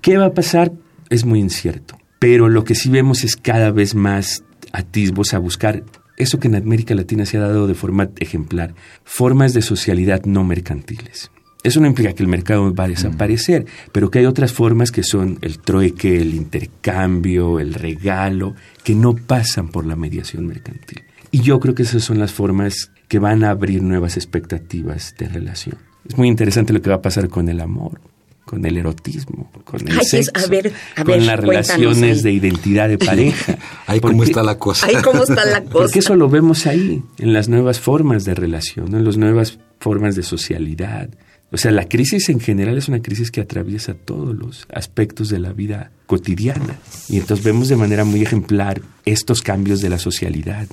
¿Qué 0.00 0.16
va 0.16 0.26
a 0.26 0.34
pasar? 0.34 0.72
Es 1.10 1.24
muy 1.24 1.40
incierto. 1.40 1.98
Pero 2.18 2.48
lo 2.48 2.64
que 2.64 2.74
sí 2.74 2.90
vemos 2.90 3.24
es 3.24 3.36
cada 3.36 3.70
vez 3.70 3.94
más 3.94 4.44
atisbos 4.72 5.34
a 5.34 5.38
buscar 5.38 5.84
eso 6.18 6.40
que 6.40 6.48
en 6.48 6.56
América 6.56 6.94
Latina 6.94 7.24
se 7.24 7.36
ha 7.36 7.40
dado 7.40 7.66
de 7.66 7.74
forma 7.74 8.10
ejemplar, 8.18 8.74
formas 9.04 9.54
de 9.54 9.62
socialidad 9.62 10.24
no 10.24 10.44
mercantiles. 10.44 11.30
Eso 11.62 11.80
no 11.80 11.86
implica 11.86 12.12
que 12.12 12.22
el 12.22 12.28
mercado 12.28 12.72
va 12.74 12.84
a 12.84 12.88
desaparecer, 12.88 13.66
pero 13.92 14.10
que 14.10 14.20
hay 14.20 14.26
otras 14.26 14.52
formas 14.52 14.90
que 14.92 15.02
son 15.02 15.38
el 15.42 15.58
trueque, 15.58 16.20
el 16.20 16.34
intercambio, 16.34 17.58
el 17.58 17.74
regalo, 17.74 18.54
que 18.84 18.94
no 18.94 19.14
pasan 19.14 19.68
por 19.68 19.84
la 19.86 19.96
mediación 19.96 20.46
mercantil. 20.46 21.02
Y 21.30 21.40
yo 21.40 21.58
creo 21.60 21.74
que 21.74 21.82
esas 21.82 22.04
son 22.04 22.18
las 22.18 22.32
formas 22.32 22.90
que 23.08 23.18
van 23.18 23.44
a 23.44 23.50
abrir 23.50 23.82
nuevas 23.82 24.16
expectativas 24.16 25.14
de 25.18 25.28
relación. 25.28 25.78
Es 26.08 26.16
muy 26.16 26.28
interesante 26.28 26.72
lo 26.72 26.80
que 26.80 26.90
va 26.90 26.96
a 26.96 27.02
pasar 27.02 27.28
con 27.28 27.48
el 27.48 27.60
amor 27.60 28.00
con 28.48 28.64
el 28.64 28.78
erotismo, 28.78 29.50
con 29.62 29.86
el 29.86 30.00
sexo, 30.00 30.32
con 31.04 31.26
las 31.26 31.38
relaciones 31.38 32.22
de 32.22 32.32
identidad 32.32 32.88
de 32.88 32.96
pareja. 33.10 33.58
ahí 33.86 34.00
cómo 34.00 34.24
está 34.24 34.42
la 34.42 34.58
cosa. 34.58 34.86
Ahí 34.86 34.94
cómo 35.04 35.22
está 35.22 35.44
la 35.44 35.62
cosa. 35.64 35.70
Porque 35.70 35.98
eso 35.98 36.16
lo 36.16 36.30
vemos 36.30 36.66
ahí, 36.66 37.02
en 37.18 37.34
las 37.34 37.50
nuevas 37.50 37.78
formas 37.78 38.24
de 38.24 38.34
relación, 38.34 38.94
en 38.94 39.04
las 39.04 39.18
nuevas 39.18 39.58
formas 39.80 40.16
de 40.16 40.22
socialidad. 40.22 41.10
O 41.52 41.58
sea, 41.58 41.72
la 41.72 41.90
crisis 41.90 42.30
en 42.30 42.40
general 42.40 42.78
es 42.78 42.88
una 42.88 43.02
crisis 43.02 43.30
que 43.30 43.42
atraviesa 43.42 43.92
todos 43.92 44.34
los 44.34 44.66
aspectos 44.72 45.28
de 45.28 45.40
la 45.40 45.52
vida 45.52 45.90
cotidiana. 46.06 46.78
Y 47.10 47.18
entonces 47.18 47.44
vemos 47.44 47.68
de 47.68 47.76
manera 47.76 48.04
muy 48.04 48.22
ejemplar 48.22 48.80
estos 49.04 49.42
cambios 49.42 49.82
de 49.82 49.90
la 49.90 49.98
socialidad, 49.98 50.66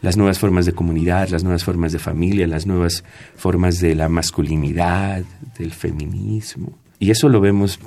las 0.00 0.16
nuevas 0.16 0.38
formas 0.38 0.64
de 0.64 0.72
comunidad, 0.72 1.28
las 1.28 1.44
nuevas 1.44 1.62
formas 1.62 1.92
de 1.92 1.98
familia, 1.98 2.46
las 2.46 2.64
nuevas 2.64 3.04
formas 3.36 3.80
de 3.80 3.94
la 3.94 4.08
masculinidad, 4.08 5.24
del 5.58 5.72
feminismo. 5.72 6.85
Y 6.98 7.10
eso 7.10 7.28
lo 7.28 7.40
vemos 7.40 7.78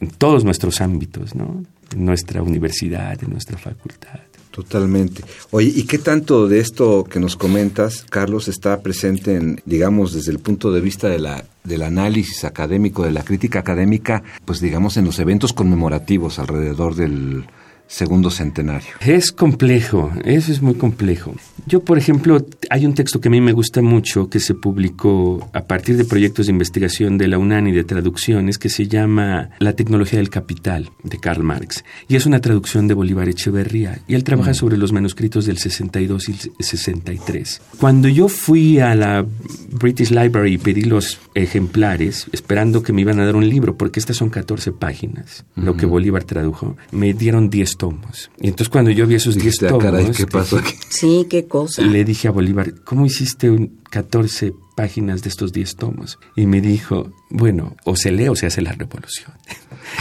en 0.00 0.10
todos 0.10 0.44
nuestros 0.44 0.80
ámbitos, 0.80 1.34
¿no? 1.34 1.64
En 1.92 2.04
nuestra 2.04 2.42
universidad, 2.42 3.22
en 3.22 3.30
nuestra 3.30 3.56
facultad. 3.56 4.20
Totalmente. 4.50 5.22
Oye, 5.52 5.72
¿y 5.74 5.84
qué 5.84 5.98
tanto 5.98 6.48
de 6.48 6.58
esto 6.58 7.04
que 7.04 7.20
nos 7.20 7.36
comentas, 7.36 8.04
Carlos, 8.10 8.48
está 8.48 8.80
presente 8.80 9.36
en, 9.36 9.62
digamos, 9.66 10.12
desde 10.12 10.32
el 10.32 10.40
punto 10.40 10.72
de 10.72 10.80
vista 10.80 11.08
de 11.08 11.20
la, 11.20 11.44
del 11.62 11.82
análisis 11.82 12.44
académico, 12.44 13.04
de 13.04 13.12
la 13.12 13.22
crítica 13.22 13.60
académica, 13.60 14.24
pues 14.44 14.60
digamos 14.60 14.96
en 14.96 15.04
los 15.04 15.20
eventos 15.20 15.52
conmemorativos 15.52 16.40
alrededor 16.40 16.96
del 16.96 17.44
segundo 17.88 18.30
centenario. 18.30 18.90
Es 19.00 19.32
complejo, 19.32 20.12
eso 20.24 20.52
es 20.52 20.62
muy 20.62 20.74
complejo. 20.74 21.34
Yo, 21.66 21.80
por 21.80 21.98
ejemplo, 21.98 22.46
hay 22.70 22.86
un 22.86 22.94
texto 22.94 23.20
que 23.20 23.28
a 23.28 23.30
mí 23.30 23.40
me 23.40 23.52
gusta 23.52 23.82
mucho 23.82 24.28
que 24.28 24.40
se 24.40 24.54
publicó 24.54 25.50
a 25.52 25.62
partir 25.64 25.96
de 25.96 26.04
proyectos 26.04 26.46
de 26.46 26.52
investigación 26.52 27.18
de 27.18 27.28
la 27.28 27.38
UNAM 27.38 27.68
y 27.68 27.72
de 27.72 27.84
traducciones 27.84 28.58
que 28.58 28.68
se 28.68 28.86
llama 28.86 29.50
La 29.58 29.72
tecnología 29.72 30.18
del 30.18 30.30
capital 30.30 30.90
de 31.02 31.18
Karl 31.18 31.42
Marx. 31.42 31.84
Y 32.08 32.16
es 32.16 32.26
una 32.26 32.40
traducción 32.40 32.88
de 32.88 32.94
Bolívar 32.94 33.28
Echeverría. 33.28 34.00
Y 34.06 34.14
él 34.14 34.24
trabaja 34.24 34.52
mm. 34.52 34.54
sobre 34.54 34.76
los 34.76 34.92
manuscritos 34.92 35.46
del 35.46 35.58
62 35.58 36.28
y 36.28 36.62
63. 36.62 37.62
Cuando 37.78 38.08
yo 38.08 38.28
fui 38.28 38.78
a 38.78 38.94
la 38.94 39.26
British 39.70 40.10
Library 40.10 40.54
y 40.54 40.58
pedí 40.58 40.82
los 40.82 41.18
ejemplares, 41.34 42.26
esperando 42.32 42.82
que 42.82 42.92
me 42.92 43.00
iban 43.00 43.18
a 43.20 43.24
dar 43.24 43.36
un 43.36 43.48
libro, 43.48 43.76
porque 43.76 43.98
estas 43.98 44.16
son 44.16 44.28
14 44.28 44.72
páginas, 44.72 45.44
lo 45.56 45.76
que 45.76 45.86
Bolívar 45.86 46.24
tradujo, 46.24 46.76
me 46.92 47.14
dieron 47.14 47.48
10 47.48 47.77
tomos. 47.78 48.30
Y 48.38 48.48
entonces 48.48 48.68
cuando 48.68 48.90
yo 48.90 49.06
vi 49.06 49.14
esos 49.14 49.36
10 49.36 49.62
ah, 49.62 49.68
tomos... 49.68 50.16
¿qué 50.16 50.26
pasó 50.26 50.58
aquí? 50.58 50.74
Sí, 50.90 51.26
qué 51.30 51.46
cosa. 51.46 51.82
Le 51.82 52.04
dije 52.04 52.28
a 52.28 52.32
Bolívar, 52.32 52.74
¿cómo 52.84 53.06
hiciste 53.06 53.50
un 53.50 53.78
14 53.90 54.52
páginas 54.76 55.22
de 55.22 55.30
estos 55.30 55.52
10 55.52 55.76
tomos? 55.76 56.18
Y 56.36 56.46
me 56.46 56.60
dijo, 56.60 57.10
bueno, 57.30 57.76
o 57.84 57.96
se 57.96 58.10
lee 58.12 58.28
o 58.28 58.36
se 58.36 58.46
hace 58.46 58.60
la 58.60 58.72
revolución. 58.72 59.32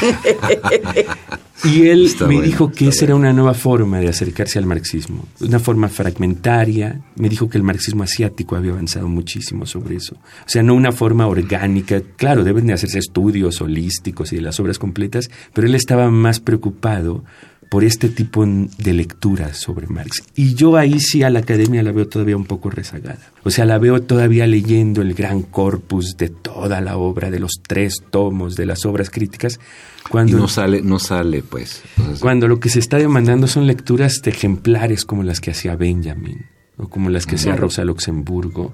Y 1.63 1.87
él 1.87 2.09
me 2.27 2.41
dijo 2.41 2.71
que 2.71 2.89
esa 2.89 3.05
era 3.05 3.15
una 3.15 3.33
nueva 3.33 3.55
forma 3.55 3.99
de 3.99 4.07
acercarse 4.07 4.59
al 4.59 4.67
marxismo, 4.67 5.25
una 5.39 5.59
forma 5.59 5.89
fragmentaria. 5.89 7.01
Me 7.15 7.29
dijo 7.29 7.49
que 7.49 7.57
el 7.57 7.63
marxismo 7.63 8.03
asiático 8.03 8.55
había 8.55 8.71
avanzado 8.71 9.07
muchísimo 9.07 9.65
sobre 9.65 9.95
eso. 9.95 10.15
O 10.15 10.49
sea, 10.49 10.61
no 10.61 10.75
una 10.75 10.91
forma 10.91 11.25
orgánica. 11.25 12.01
Claro, 12.15 12.43
deben 12.43 12.67
de 12.67 12.73
hacerse 12.73 12.99
estudios 12.99 13.59
holísticos 13.59 14.31
y 14.33 14.35
de 14.35 14.43
las 14.43 14.59
obras 14.59 14.77
completas, 14.77 15.31
pero 15.53 15.67
él 15.67 15.73
estaba 15.73 16.11
más 16.11 16.39
preocupado 16.39 17.23
por 17.69 17.83
este 17.83 18.09
tipo 18.09 18.45
de 18.45 18.93
lecturas 18.93 19.57
sobre 19.57 19.87
Marx. 19.87 20.23
Y 20.35 20.53
yo 20.53 20.77
ahí 20.77 20.99
sí 20.99 21.23
a 21.23 21.29
la 21.29 21.39
academia 21.39 21.83
la 21.83 21.91
veo 21.91 22.07
todavía 22.07 22.37
un 22.37 22.45
poco 22.45 22.69
rezagada. 22.69 23.31
O 23.43 23.51
sea, 23.51 23.65
la 23.65 23.77
veo 23.77 24.01
todavía 24.01 24.47
leyendo 24.47 25.01
el 25.01 25.13
gran 25.13 25.41
corpus 25.41 26.17
de 26.17 26.29
toda 26.29 26.81
la 26.81 26.97
obra, 26.97 27.29
de 27.29 27.39
los 27.39 27.61
tres 27.65 28.03
tomos, 28.09 28.55
de 28.55 28.65
las 28.65 28.85
obras 28.85 29.09
críticas. 29.09 29.59
Cuando, 30.09 30.37
y 30.37 30.41
no 30.41 30.47
sale, 30.47 30.81
no 30.81 30.99
sale, 30.99 31.43
pues. 31.43 31.81
Cuando 32.21 32.47
lo 32.47 32.59
que 32.59 32.69
se 32.69 32.79
está 32.79 32.97
demandando 32.97 33.47
son 33.47 33.67
lecturas 33.67 34.21
de 34.23 34.31
ejemplares 34.31 35.03
como 35.03 35.23
las 35.23 35.41
que 35.41 35.51
hacía 35.51 35.75
Benjamin, 35.75 36.45
o 36.77 36.87
como 36.87 37.09
las 37.09 37.25
que 37.25 37.35
hacía 37.35 37.55
Rosa 37.55 37.83
Luxemburgo, 37.83 38.73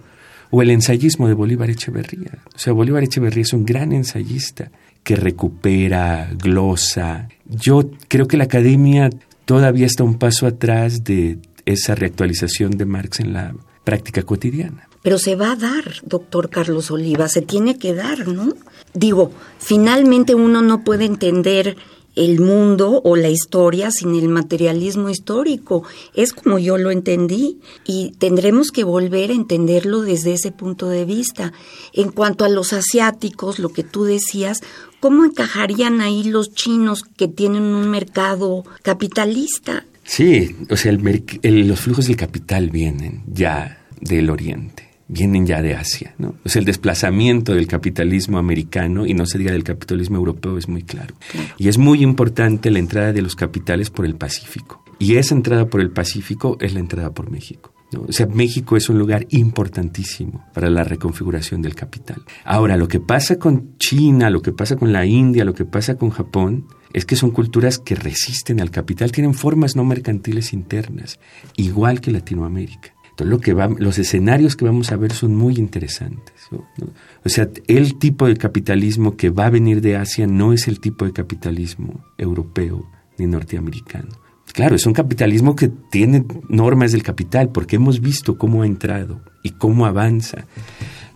o 0.52 0.62
el 0.62 0.70
ensayismo 0.70 1.28
de 1.28 1.34
Bolívar 1.34 1.72
Echeverría. 1.72 2.38
O 2.54 2.60
sea, 2.60 2.74
Bolívar 2.74 3.04
Echeverría 3.04 3.42
es 3.42 3.54
un 3.54 3.66
gran 3.66 3.92
ensayista 3.92 4.70
que 5.04 5.16
recupera, 5.16 6.30
glosa. 6.38 7.28
Yo 7.46 7.90
creo 8.08 8.28
que 8.28 8.38
la 8.38 8.46
academia 8.46 9.10
todavía 9.46 9.86
está 9.86 10.04
un 10.04 10.18
paso 10.18 10.48
atrás 10.48 11.04
de 11.04 11.40
esa 11.66 11.96
reactualización 11.96 12.72
de 12.72 12.86
Marx 12.86 13.20
en 13.20 13.34
la 13.34 13.56
práctica 13.84 14.24
cotidiana. 14.24 14.88
Pero 15.02 15.18
se 15.18 15.36
va 15.36 15.52
a 15.52 15.56
dar, 15.58 15.84
doctor 16.04 16.50
Carlos 16.50 16.90
Oliva, 16.90 17.28
se 17.28 17.42
tiene 17.42 17.78
que 17.78 17.94
dar, 17.94 18.28
¿no? 18.28 18.54
Digo, 18.94 19.32
finalmente 19.60 20.34
uno 20.34 20.62
no 20.62 20.84
puede 20.84 21.06
entender 21.06 21.76
el 22.16 22.40
mundo 22.40 23.02
o 23.04 23.16
la 23.16 23.30
historia 23.30 23.92
sin 23.92 24.16
el 24.16 24.28
materialismo 24.28 25.10
histórico. 25.10 25.84
Es 26.14 26.34
como 26.34 26.60
yo 26.60 26.78
lo 26.78 26.92
entendí 26.92 27.60
y 27.86 28.12
tendremos 28.18 28.72
que 28.72 28.84
volver 28.84 29.32
a 29.32 29.36
entenderlo 29.36 30.02
desde 30.02 30.34
ese 30.34 30.52
punto 30.52 30.90
de 30.90 31.06
vista. 31.06 31.54
En 31.94 32.12
cuanto 32.12 32.46
a 32.46 32.50
los 32.50 32.74
asiáticos, 32.74 33.60
lo 33.60 33.70
que 33.70 33.84
tú 33.84 34.04
decías, 34.04 34.62
¿cómo 35.00 35.26
encajarían 35.26 36.02
ahí 36.02 36.24
los 36.24 36.54
chinos 36.54 37.04
que 37.04 37.28
tienen 37.28 37.64
un 37.64 37.90
mercado 37.90 38.64
capitalista? 38.82 39.86
Sí, 40.04 40.56
o 40.70 40.76
sea, 40.76 40.92
los 40.92 41.80
flujos 41.80 42.08
del 42.08 42.18
capital 42.18 42.70
vienen 42.70 43.24
ya 43.28 43.86
del 44.02 44.30
oriente 44.30 44.93
vienen 45.08 45.46
ya 45.46 45.62
de 45.62 45.76
Asia. 45.76 46.16
¿no? 46.18 46.36
O 46.44 46.50
sea, 46.50 46.60
el 46.60 46.66
desplazamiento 46.66 47.54
del 47.54 47.68
capitalismo 47.68 48.38
americano, 48.38 49.06
y 49.06 49.14
no 49.14 49.26
se 49.26 49.38
diga 49.38 49.52
del 49.52 49.64
capitalismo 49.64 50.18
europeo, 50.18 50.58
es 50.58 50.68
muy 50.68 50.84
claro. 50.84 51.16
Y 51.58 51.68
es 51.68 51.78
muy 51.78 52.02
importante 52.02 52.72
la 52.72 52.80
entrada 52.80 53.14
de 53.14 53.22
los 53.22 53.36
capitales 53.36 53.90
por 53.90 54.06
el 54.06 54.16
Pacífico. 54.16 54.84
Y 55.00 55.16
esa 55.16 55.36
entrada 55.36 55.68
por 55.68 55.82
el 55.82 55.92
Pacífico 55.92 56.58
es 56.62 56.74
la 56.74 56.80
entrada 56.80 57.12
por 57.12 57.30
México. 57.30 57.74
O 57.96 58.12
sea, 58.12 58.26
México 58.26 58.76
es 58.76 58.90
un 58.90 58.98
lugar 58.98 59.28
importantísimo 59.30 60.46
para 60.54 60.70
la 60.70 60.84
reconfiguración 60.84 61.62
del 61.62 61.76
capital. 61.76 62.24
Ahora, 62.44 62.78
lo 62.78 62.88
que 62.88 63.00
pasa 63.00 63.38
con 63.38 63.78
China, 63.78 64.30
lo 64.30 64.42
que 64.42 64.52
pasa 64.52 64.76
con 64.76 64.92
la 64.92 65.06
India, 65.06 65.46
lo 65.46 65.54
que 65.54 65.66
pasa 65.66 65.96
con 65.96 66.10
Japón, 66.10 66.66
es 66.94 67.06
que 67.06 67.16
son 67.16 67.32
culturas 67.32 67.80
que 67.80 67.96
resisten 67.96 68.62
al 68.62 68.72
capital, 68.72 69.12
tienen 69.12 69.34
formas 69.34 69.76
no 69.76 69.84
mercantiles 69.84 70.54
internas, 70.54 71.20
igual 71.56 72.02
que 72.02 72.12
Latinoamérica. 72.12 72.93
Entonces, 73.14 73.32
lo 73.32 73.40
que 73.40 73.54
va, 73.54 73.68
los 73.68 74.00
escenarios 74.00 74.56
que 74.56 74.66
vamos 74.66 74.92
a 74.92 74.98
ver 74.98 75.12
son 75.14 75.36
muy 75.36 75.58
interesantes. 75.58 76.34
O 77.24 77.30
sea, 77.30 77.48
el 77.68 78.00
tipo 78.00 78.26
de 78.26 78.36
capitalismo 78.38 79.16
que 79.16 79.30
va 79.30 79.46
a 79.46 79.50
venir 79.52 79.82
de 79.82 79.98
Asia 79.98 80.26
no 80.26 80.52
es 80.52 80.68
el 80.68 80.80
tipo 80.80 81.06
de 81.06 81.14
capitalismo 81.14 82.04
europeo 82.18 82.90
ni 83.20 83.28
norteamericano. 83.28 84.10
Claro, 84.52 84.76
es 84.76 84.88
un 84.88 84.94
capitalismo 84.94 85.56
que 85.56 85.70
tiene 85.70 86.26
normas 86.50 86.92
del 86.92 87.04
capital, 87.04 87.50
porque 87.50 87.76
hemos 87.76 88.02
visto 88.02 88.36
cómo 88.40 88.64
ha 88.64 88.66
entrado 88.66 89.22
y 89.44 89.52
cómo 89.52 89.86
avanza. 89.86 90.46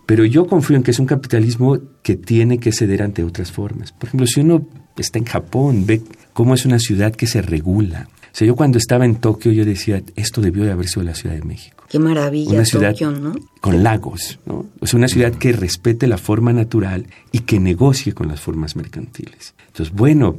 Pero 0.06 0.24
yo 0.24 0.46
confío 0.46 0.78
en 0.78 0.84
que 0.84 0.92
es 0.92 1.00
un 1.00 1.08
capitalismo 1.08 1.80
que 2.04 2.16
tiene 2.16 2.60
que 2.60 2.72
ceder 2.72 3.02
ante 3.02 3.24
otras 3.24 3.52
formas. 3.52 3.92
Por 3.92 4.10
ejemplo, 4.10 4.28
si 4.28 4.42
uno 4.42 4.68
está 4.96 5.18
en 5.18 5.26
Japón, 5.26 5.86
ve 5.88 6.04
cómo 6.34 6.54
es 6.54 6.64
una 6.64 6.78
ciudad 6.78 7.16
que 7.16 7.26
se 7.26 7.42
regula. 7.42 8.08
O 8.38 8.40
sea, 8.40 8.46
yo 8.46 8.56
cuando 8.56 8.78
estaba 8.78 9.04
en 9.04 9.16
Tokio, 9.16 9.52
yo 9.52 9.66
decía, 9.66 10.04
esto 10.16 10.42
debió 10.42 10.64
de 10.64 10.72
haber 10.72 10.88
sido 10.88 11.02
la 11.02 11.16
Ciudad 11.16 11.34
de 11.34 11.42
México. 11.42 11.76
Qué 11.90 11.98
maravilla, 11.98 12.52
una 12.52 12.66
ciudad 12.66 12.96
¿no? 13.20 13.34
Con 13.62 13.82
lagos, 13.82 14.38
¿no? 14.46 14.68
O 14.80 14.86
sea, 14.86 15.00
una 15.00 15.08
ciudad 15.08 15.34
que 15.34 15.54
respete 15.54 16.06
la 16.06 16.20
forma 16.20 16.54
natural 16.54 17.08
y 17.32 17.40
que 17.40 17.60
negocie 17.60 18.14
con 18.14 18.28
las 18.28 18.40
formas 18.40 18.76
mercantiles. 18.76 19.56
Entonces, 19.66 19.92
bueno, 19.92 20.36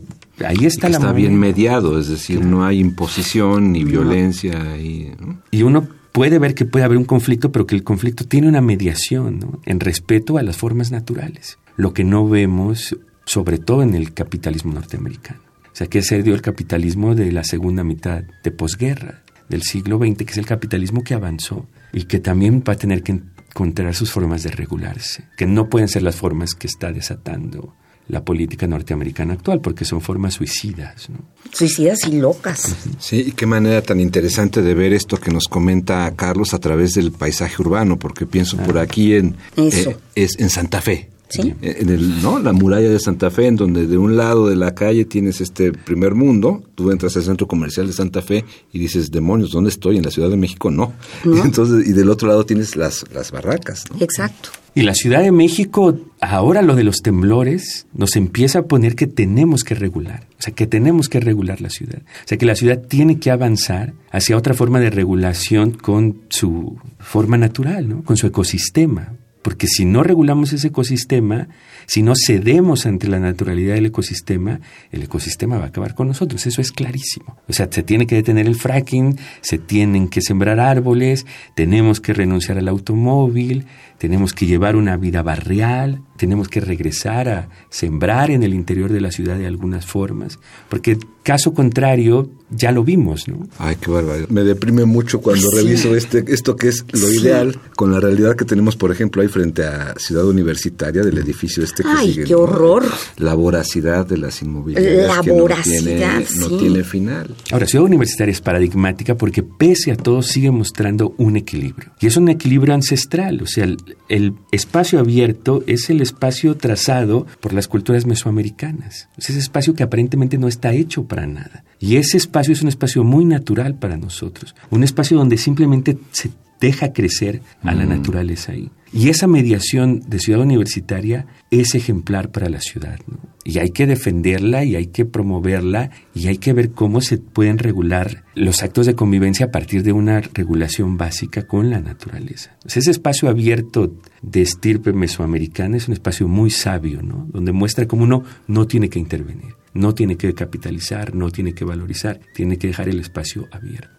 ahí 0.46 0.64
está 0.64 0.88
la 0.88 0.98
Está 0.98 1.12
bien 1.12 1.40
mediado, 1.40 1.98
es 1.98 2.06
decir, 2.06 2.44
no 2.44 2.64
hay 2.64 2.78
imposición 2.78 3.72
ni 3.72 3.82
violencia. 3.82 4.76
Y, 4.76 5.10
y 5.50 5.62
uno 5.62 5.88
puede 6.12 6.38
ver 6.38 6.54
que 6.54 6.66
puede 6.66 6.84
haber 6.84 6.98
un 6.98 7.04
conflicto, 7.04 7.50
pero 7.50 7.66
que 7.66 7.74
el 7.74 7.82
conflicto 7.82 8.24
tiene 8.26 8.46
una 8.46 8.60
mediación, 8.60 9.40
¿no? 9.40 9.58
En 9.66 9.80
respeto 9.80 10.38
a 10.38 10.44
las 10.44 10.56
formas 10.56 10.92
naturales. 10.92 11.58
Lo 11.74 11.92
que 11.94 12.04
no 12.04 12.28
vemos, 12.28 12.96
sobre 13.24 13.58
todo 13.58 13.82
en 13.82 13.94
el 13.94 14.14
capitalismo 14.14 14.72
norteamericano. 14.72 15.47
O 15.72 15.76
sea, 15.78 15.86
que 15.86 16.02
se 16.02 16.22
dio 16.22 16.34
el 16.34 16.42
capitalismo 16.42 17.14
de 17.14 17.30
la 17.32 17.44
segunda 17.44 17.84
mitad 17.84 18.24
de 18.42 18.50
posguerra 18.50 19.22
del 19.48 19.62
siglo 19.62 19.98
XX, 19.98 20.16
que 20.18 20.32
es 20.32 20.38
el 20.38 20.46
capitalismo 20.46 21.02
que 21.02 21.14
avanzó 21.14 21.66
y 21.92 22.04
que 22.04 22.18
también 22.18 22.62
va 22.66 22.74
a 22.74 22.76
tener 22.76 23.02
que 23.02 23.12
encontrar 23.12 23.94
sus 23.94 24.10
formas 24.10 24.42
de 24.42 24.50
regularse, 24.50 25.24
que 25.36 25.46
no 25.46 25.68
pueden 25.68 25.88
ser 25.88 26.02
las 26.02 26.16
formas 26.16 26.54
que 26.54 26.66
está 26.66 26.92
desatando 26.92 27.74
la 28.08 28.24
política 28.24 28.66
norteamericana 28.66 29.34
actual, 29.34 29.60
porque 29.60 29.84
son 29.84 30.00
formas 30.00 30.34
suicidas. 30.34 31.10
¿no? 31.10 31.18
Suicidas 31.52 31.98
y 32.06 32.18
locas. 32.18 32.74
Sí, 32.98 33.24
y 33.28 33.32
qué 33.32 33.46
manera 33.46 33.82
tan 33.82 34.00
interesante 34.00 34.62
de 34.62 34.74
ver 34.74 34.92
esto 34.92 35.18
que 35.18 35.30
nos 35.30 35.44
comenta 35.44 36.10
Carlos 36.16 36.54
a 36.54 36.58
través 36.58 36.94
del 36.94 37.12
paisaje 37.12 37.60
urbano, 37.60 37.98
porque 37.98 38.26
pienso 38.26 38.56
por 38.56 38.78
aquí 38.78 39.14
en, 39.14 39.36
eh, 39.56 39.96
es 40.14 40.38
en 40.38 40.48
Santa 40.48 40.80
Fe. 40.80 41.10
Eh, 41.36 41.76
en 41.80 41.88
el, 41.90 42.22
¿no? 42.22 42.38
La 42.38 42.52
muralla 42.52 42.88
de 42.88 42.98
Santa 42.98 43.30
Fe, 43.30 43.46
en 43.46 43.56
donde 43.56 43.86
de 43.86 43.98
un 43.98 44.16
lado 44.16 44.48
de 44.48 44.56
la 44.56 44.74
calle 44.74 45.04
tienes 45.04 45.40
este 45.40 45.72
primer 45.72 46.14
mundo, 46.14 46.62
tú 46.74 46.90
entras 46.90 47.16
al 47.16 47.22
centro 47.22 47.46
comercial 47.46 47.86
de 47.86 47.92
Santa 47.92 48.22
Fe 48.22 48.44
y 48.72 48.78
dices, 48.78 49.10
demonios, 49.10 49.50
¿dónde 49.50 49.70
estoy? 49.70 49.98
En 49.98 50.04
la 50.04 50.10
Ciudad 50.10 50.30
de 50.30 50.36
México 50.36 50.70
no. 50.70 50.94
Entonces, 51.24 51.86
y 51.86 51.92
del 51.92 52.10
otro 52.10 52.28
lado 52.28 52.44
tienes 52.46 52.76
las, 52.76 53.04
las 53.12 53.30
barracas. 53.30 53.84
Exacto. 54.00 54.50
Y 54.74 54.82
la 54.82 54.94
Ciudad 54.94 55.22
de 55.22 55.32
México, 55.32 55.98
ahora 56.20 56.62
lo 56.62 56.76
de 56.76 56.84
los 56.84 56.98
temblores, 56.98 57.86
nos 57.94 58.14
empieza 58.16 58.60
a 58.60 58.62
poner 58.62 58.94
que 58.94 59.06
tenemos 59.06 59.64
que 59.64 59.74
regular, 59.74 60.28
o 60.38 60.42
sea, 60.42 60.54
que 60.54 60.66
tenemos 60.66 61.08
que 61.08 61.18
regular 61.20 61.60
la 61.60 61.68
ciudad. 61.68 62.02
O 62.02 62.28
sea, 62.28 62.38
que 62.38 62.46
la 62.46 62.54
ciudad 62.54 62.80
tiene 62.86 63.18
que 63.18 63.30
avanzar 63.30 63.94
hacia 64.12 64.36
otra 64.36 64.54
forma 64.54 64.78
de 64.78 64.90
regulación 64.90 65.72
con 65.72 66.22
su 66.28 66.78
forma 66.98 67.36
natural, 67.36 67.88
¿no? 67.88 68.04
con 68.04 68.16
su 68.16 68.28
ecosistema. 68.28 69.14
Porque 69.42 69.66
si 69.66 69.84
no 69.84 70.02
regulamos 70.02 70.52
ese 70.52 70.68
ecosistema, 70.68 71.48
si 71.86 72.02
no 72.02 72.14
cedemos 72.16 72.86
ante 72.86 73.08
la 73.08 73.18
naturalidad 73.18 73.74
del 73.74 73.86
ecosistema, 73.86 74.60
el 74.90 75.02
ecosistema 75.04 75.58
va 75.58 75.64
a 75.64 75.68
acabar 75.68 75.94
con 75.94 76.08
nosotros. 76.08 76.46
Eso 76.46 76.60
es 76.60 76.72
clarísimo. 76.72 77.38
O 77.48 77.52
sea, 77.52 77.68
se 77.70 77.82
tiene 77.82 78.06
que 78.06 78.16
detener 78.16 78.46
el 78.46 78.56
fracking, 78.56 79.18
se 79.40 79.58
tienen 79.58 80.08
que 80.08 80.20
sembrar 80.20 80.60
árboles, 80.60 81.24
tenemos 81.54 82.00
que 82.00 82.12
renunciar 82.12 82.58
al 82.58 82.68
automóvil, 82.68 83.66
tenemos 83.98 84.32
que 84.32 84.46
llevar 84.46 84.76
una 84.76 84.96
vida 84.96 85.22
barrial, 85.22 86.02
tenemos 86.16 86.48
que 86.48 86.60
regresar 86.60 87.28
a 87.28 87.48
sembrar 87.68 88.30
en 88.30 88.42
el 88.42 88.54
interior 88.54 88.92
de 88.92 89.00
la 89.00 89.10
ciudad 89.10 89.36
de 89.36 89.46
algunas 89.46 89.86
formas, 89.86 90.38
porque 90.68 90.98
caso 91.22 91.52
contrario 91.52 92.30
ya 92.50 92.72
lo 92.72 92.82
vimos, 92.82 93.28
¿no? 93.28 93.46
Ay, 93.58 93.76
qué 93.76 93.90
barbaridad. 93.90 94.28
Me 94.28 94.42
deprime 94.42 94.86
mucho 94.86 95.20
cuando 95.20 95.50
reviso 95.50 95.94
este 95.94 96.24
esto 96.28 96.56
que 96.56 96.68
es 96.68 96.84
lo 96.92 97.12
ideal 97.12 97.60
con 97.76 97.92
la 97.92 98.00
realidad 98.00 98.36
que 98.36 98.46
tenemos, 98.46 98.76
por 98.76 98.90
ejemplo, 98.90 99.20
ahí 99.20 99.28
frente 99.28 99.64
a 99.64 99.94
Ciudad 99.98 100.24
Universitaria 100.26 101.02
del 101.02 101.18
edificio 101.18 101.62
este 101.62 101.82
que 101.82 101.88
Ay, 101.90 102.20
qué 102.26 102.34
horror. 102.34 102.84
La 103.18 103.34
voracidad 103.34 104.06
de 104.06 104.16
las 104.16 104.40
inmobiliarias 104.40 105.16
la 105.16 105.22
que 105.22 105.30
voracidad, 105.30 106.22
no 106.38 106.56
tiene, 106.56 106.84
final. 106.84 107.34
Ahora, 107.52 107.66
Ciudad 107.66 107.84
Universitaria 107.84 108.32
es 108.32 108.40
paradigmática 108.40 109.14
porque 109.14 109.42
pese 109.42 109.92
a 109.92 109.96
todo 109.96 110.22
sigue 110.22 110.50
mostrando 110.50 111.14
un 111.18 111.36
equilibrio. 111.36 111.90
Y 112.00 112.06
es 112.06 112.16
un 112.16 112.28
equilibrio 112.30 112.72
ancestral, 112.72 113.42
o 113.42 113.46
sea, 113.46 113.66
el, 114.08 114.34
espacio 114.52 114.98
abierto 114.98 115.62
es 115.66 115.90
el 115.90 116.00
espacio 116.00 116.56
trazado 116.56 117.26
por 117.40 117.52
las 117.52 117.68
culturas 117.68 118.06
mesoamericanas. 118.06 119.08
Es 119.16 119.30
ese 119.30 119.38
espacio 119.38 119.74
que 119.74 119.82
aparentemente 119.82 120.38
no 120.38 120.48
está 120.48 120.72
hecho 120.72 121.04
para 121.04 121.26
nada. 121.26 121.64
Y 121.78 121.96
ese 121.96 122.16
espacio 122.16 122.52
es 122.52 122.62
un 122.62 122.68
espacio 122.68 123.04
muy 123.04 123.24
natural 123.24 123.74
para 123.74 123.96
nosotros. 123.96 124.54
Un 124.70 124.84
espacio 124.84 125.16
donde 125.16 125.36
simplemente 125.36 125.98
se 126.10 126.30
deja 126.60 126.92
crecer 126.92 127.42
a 127.62 127.74
la 127.74 127.84
mm. 127.84 127.88
naturaleza 127.88 128.52
ahí. 128.52 128.70
Y 128.92 129.10
esa 129.10 129.26
mediación 129.26 130.00
de 130.06 130.18
ciudad 130.18 130.40
universitaria 130.40 131.26
es 131.50 131.74
ejemplar 131.74 132.30
para 132.30 132.48
la 132.48 132.60
ciudad. 132.60 132.98
Y 133.44 133.58
hay 133.58 133.70
que 133.70 133.86
defenderla 133.86 134.64
y 134.64 134.76
hay 134.76 134.88
que 134.88 135.04
promoverla 135.04 135.90
y 136.14 136.26
hay 136.28 136.38
que 136.38 136.52
ver 136.52 136.72
cómo 136.72 137.00
se 137.00 137.18
pueden 137.18 137.58
regular 137.58 138.24
los 138.34 138.62
actos 138.62 138.86
de 138.86 138.94
convivencia 138.94 139.46
a 139.46 139.50
partir 139.50 139.82
de 139.82 139.92
una 139.92 140.20
regulación 140.20 140.96
básica 140.96 141.46
con 141.46 141.70
la 141.70 141.80
naturaleza. 141.80 142.56
ese 142.64 142.90
espacio 142.90 143.28
abierto 143.28 143.94
de 144.22 144.42
estirpe 144.42 144.92
mesoamericana 144.92 145.76
es 145.76 145.88
un 145.88 145.94
espacio 145.94 146.28
muy 146.28 146.50
sabio, 146.50 147.02
¿no? 147.02 147.26
donde 147.30 147.52
muestra 147.52 147.86
cómo 147.86 148.04
uno 148.04 148.22
no 148.46 148.66
tiene 148.66 148.88
que 148.88 148.98
intervenir 148.98 149.54
No 149.74 149.94
tiene 149.94 150.16
que 150.16 150.34
capitalizar, 150.34 151.14
no 151.14 151.30
tiene 151.30 151.54
que 151.54 151.64
valorizar, 151.64 152.20
tiene 152.34 152.58
que 152.58 152.68
dejar 152.68 152.88
el 152.88 153.00
espacio 153.00 153.48
abierto. 153.50 153.97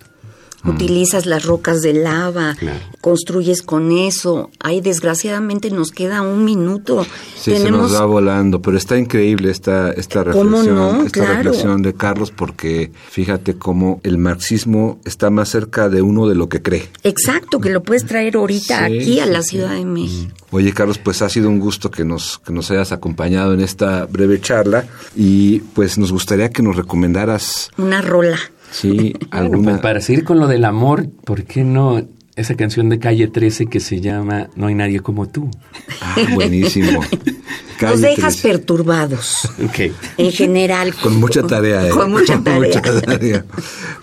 Mm. 0.63 0.69
Utilizas 0.69 1.25
las 1.25 1.45
rocas 1.45 1.81
de 1.81 1.93
lava, 1.93 2.55
construyes 3.01 3.61
con 3.61 3.91
eso. 3.91 4.51
Ay, 4.59 4.81
desgraciadamente 4.81 5.71
nos 5.71 5.91
queda 5.91 6.21
un 6.21 6.43
minuto. 6.43 7.05
Sí, 7.35 7.55
se 7.57 7.71
nos 7.71 7.95
va 7.95 8.05
volando, 8.05 8.61
pero 8.61 8.77
está 8.77 8.97
increíble 8.97 9.51
esta, 9.51 9.91
esta 9.91 10.23
reflexión, 10.23 11.05
esta 11.05 11.25
reflexión 11.25 11.81
de 11.81 11.93
Carlos, 11.93 12.31
porque 12.31 12.91
fíjate 13.09 13.55
cómo 13.55 14.01
el 14.03 14.17
marxismo 14.17 14.99
está 15.05 15.29
más 15.29 15.49
cerca 15.49 15.89
de 15.89 16.01
uno 16.01 16.27
de 16.27 16.35
lo 16.35 16.49
que 16.49 16.61
cree. 16.61 16.89
Exacto, 17.03 17.59
que 17.59 17.69
lo 17.69 17.81
puedes 17.83 18.05
traer 18.05 18.35
ahorita 18.35 18.85
aquí 18.85 19.19
a 19.19 19.25
la 19.25 19.41
Ciudad 19.41 19.71
de 19.71 19.85
México. 19.85 20.33
Oye, 20.51 20.73
Carlos, 20.73 20.97
pues 20.97 21.21
ha 21.21 21.29
sido 21.29 21.47
un 21.47 21.59
gusto 21.59 21.91
que 21.91 22.03
nos, 22.03 22.39
que 22.39 22.51
nos 22.51 22.69
hayas 22.71 22.91
acompañado 22.91 23.53
en 23.53 23.61
esta 23.61 24.05
breve 24.05 24.41
charla 24.41 24.87
y 25.15 25.59
pues 25.59 25.97
nos 25.97 26.11
gustaría 26.11 26.49
que 26.49 26.63
nos 26.63 26.75
recomendaras 26.75 27.69
una 27.77 28.01
rola. 28.01 28.39
Sí, 28.71 29.13
alguna. 29.31 29.71
Pues, 29.71 29.81
para 29.81 30.01
seguir 30.01 30.23
con 30.23 30.39
lo 30.39 30.47
del 30.47 30.65
amor, 30.65 31.09
¿por 31.25 31.43
qué 31.43 31.63
no 31.63 32.07
esa 32.35 32.55
canción 32.55 32.89
de 32.89 32.99
Calle 32.99 33.27
13 33.27 33.65
que 33.65 33.79
se 33.79 33.99
llama 33.99 34.49
No 34.55 34.67
hay 34.67 34.75
nadie 34.75 35.01
como 35.01 35.27
tú? 35.27 35.49
Ah, 36.01 36.15
buenísimo. 36.33 37.01
Nos 37.81 38.01
dejas 38.01 38.37
perturbados. 38.37 39.49
Okay. 39.69 39.93
En 40.17 40.31
general. 40.31 40.93
Con 40.95 41.19
mucha 41.19 41.43
tarea. 41.43 41.87
¿eh? 41.87 41.89
Con 41.89 42.11
mucha 42.11 42.41
tarea. 42.43 43.45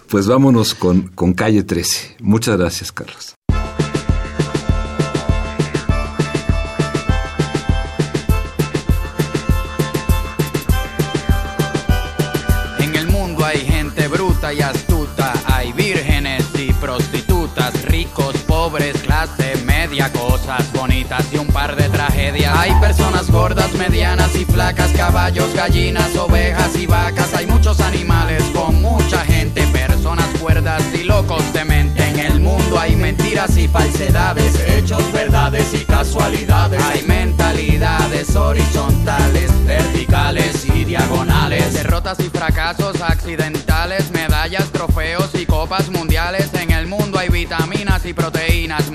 Pues 0.08 0.26
vámonos 0.26 0.74
con, 0.74 1.08
con 1.08 1.34
Calle 1.34 1.62
13. 1.62 2.16
Muchas 2.20 2.56
gracias, 2.56 2.92
Carlos. 2.92 3.35
Y 14.52 14.60
astuta. 14.62 15.32
Hay 15.46 15.72
vírgenes 15.72 16.44
y 16.54 16.72
prostitutas, 16.74 17.82
ricos, 17.84 18.36
pobres, 18.46 18.96
clase 19.02 19.56
media, 19.64 20.12
cosas 20.12 20.70
bonitas 20.72 21.24
y 21.32 21.38
un 21.38 21.48
par 21.48 21.76
de 21.76 21.88
tragedias. 21.88 22.56
Hay 22.56 22.72
personas 22.80 23.30
gordas, 23.30 23.72
medianas 23.74 24.34
y 24.36 24.44
flacas, 24.44 24.90
caballos, 24.92 25.52
gallinas, 25.54 26.14
ovejas 26.16 26.76
y 26.76 26.86
vacas. 26.86 27.34
Hay 27.34 27.46
muchos 27.46 27.80
animales 27.80 28.42
con 28.54 28.80
mucha 28.80 29.24
gente, 29.24 29.66
personas 29.68 30.28
cuerdas 30.40 30.82
y 30.94 31.04
locos 31.04 31.52
de 31.52 31.64
mente. 31.64 32.15
El 32.26 32.40
mundo 32.40 32.78
hay 32.78 32.96
mentiras 32.96 33.56
y 33.56 33.68
falsedades, 33.68 34.58
hechos, 34.68 35.12
verdades 35.12 35.72
y 35.74 35.84
casualidades. 35.84 36.82
Hay 36.82 37.02
mentalidades 37.02 38.34
horizontales, 38.34 39.50
verticales 39.64 40.66
y 40.66 40.84
diagonales, 40.84 41.72
derrotas 41.72 42.18
y 42.20 42.28
fracasos 42.28 43.00
accidentales, 43.00 44.10
medallas, 44.10 44.70
trofeos 44.72 45.30
y 45.34 45.46
copas 45.46 45.88
mundiales. 45.88 46.52
En 46.54 46.72
el 46.72 46.88
mundo 46.88 47.18
hay 47.18 47.28
vitaminas 47.28 48.04
y 48.04 48.12
proteínas, 48.12 48.90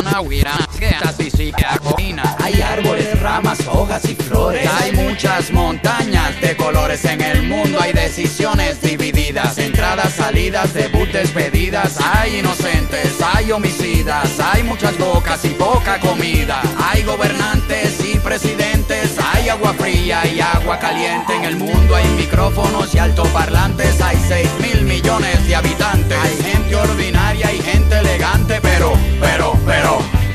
Hay 2.39 2.59
árboles, 2.61 3.19
ramas, 3.21 3.59
hojas 3.67 4.03
y 4.05 4.15
flores. 4.15 4.67
Hay 4.81 4.91
muchas 4.93 5.51
montañas 5.51 6.41
de 6.41 6.55
colores 6.55 7.05
en 7.05 7.21
el 7.21 7.43
mundo. 7.43 7.79
Hay 7.79 7.93
decisiones 7.93 8.81
divididas, 8.81 9.59
entradas, 9.59 10.13
salidas, 10.13 10.73
debut, 10.73 11.07
despedidas. 11.09 11.97
Hay 12.01 12.39
inocentes, 12.39 13.15
hay 13.21 13.51
homicidas, 13.51 14.39
hay 14.39 14.63
muchas 14.63 14.97
bocas 14.97 15.45
y 15.45 15.49
poca 15.49 15.99
comida. 15.99 16.61
Hay 16.77 17.03
gobernantes 17.03 17.99
y 18.03 18.17
presidentes, 18.17 19.17
hay 19.19 19.49
agua 19.49 19.73
fría 19.73 20.25
y 20.25 20.41
agua 20.41 20.79
caliente. 20.79 21.35
En 21.35 21.43
el 21.43 21.57
mundo 21.57 21.95
hay 21.95 22.07
micrófonos 22.09 22.93
y 22.95 22.97
altoparlantes. 22.97 24.01
Hay 24.01 24.17
6 24.27 24.49
mil 24.59 24.81
millones 24.85 25.47
de 25.47 25.55
habitantes. 25.55 26.17
Hay 26.17 26.35
gente 26.43 26.75
ordinaria 26.75 27.53
y 27.53 27.61
gente 27.61 27.99
elegante, 27.99 28.59
pero, 28.61 28.93
pero, 29.19 29.55
pero, 29.65 30.20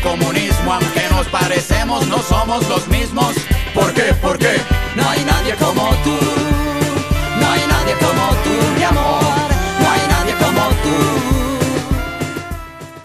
comunismo, 0.00 0.72
aunque 0.72 1.08
nos 1.10 1.26
parecemos, 1.28 2.06
no 2.08 2.18
somos 2.18 2.68
los 2.68 2.86
mismos. 2.88 3.34
¿Por 3.74 3.92
qué? 3.94 4.14
¿Por 4.20 4.38
qué? 4.38 4.56
No 4.96 5.08
hay 5.08 5.24
nadie 5.24 5.54
como 5.54 5.88
tú. 6.04 6.16
No 7.40 7.50
hay 7.50 7.60
nadie 7.68 7.94
como 8.00 8.34
tú, 8.44 8.50
mi 8.76 8.84
amor. 8.84 9.22
No 9.80 9.90
hay 9.90 10.00
nadie 10.08 10.34
como 10.44 10.68
tú. 10.82 10.96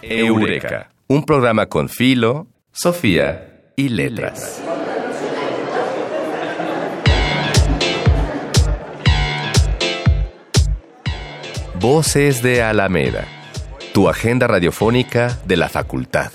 Eureka, 0.01 0.89
un 1.07 1.23
programa 1.25 1.67
con 1.67 1.89
Filo, 1.89 2.47
Sofía 2.71 3.71
y 3.75 3.89
Letras. 3.89 4.61
Voces 11.79 12.41
de 12.41 12.63
Alameda 12.63 13.27
tu 13.93 14.09
agenda 14.09 14.47
radiofónica 14.47 15.37
de 15.45 15.55
la 15.55 15.69
facultad. 15.69 16.31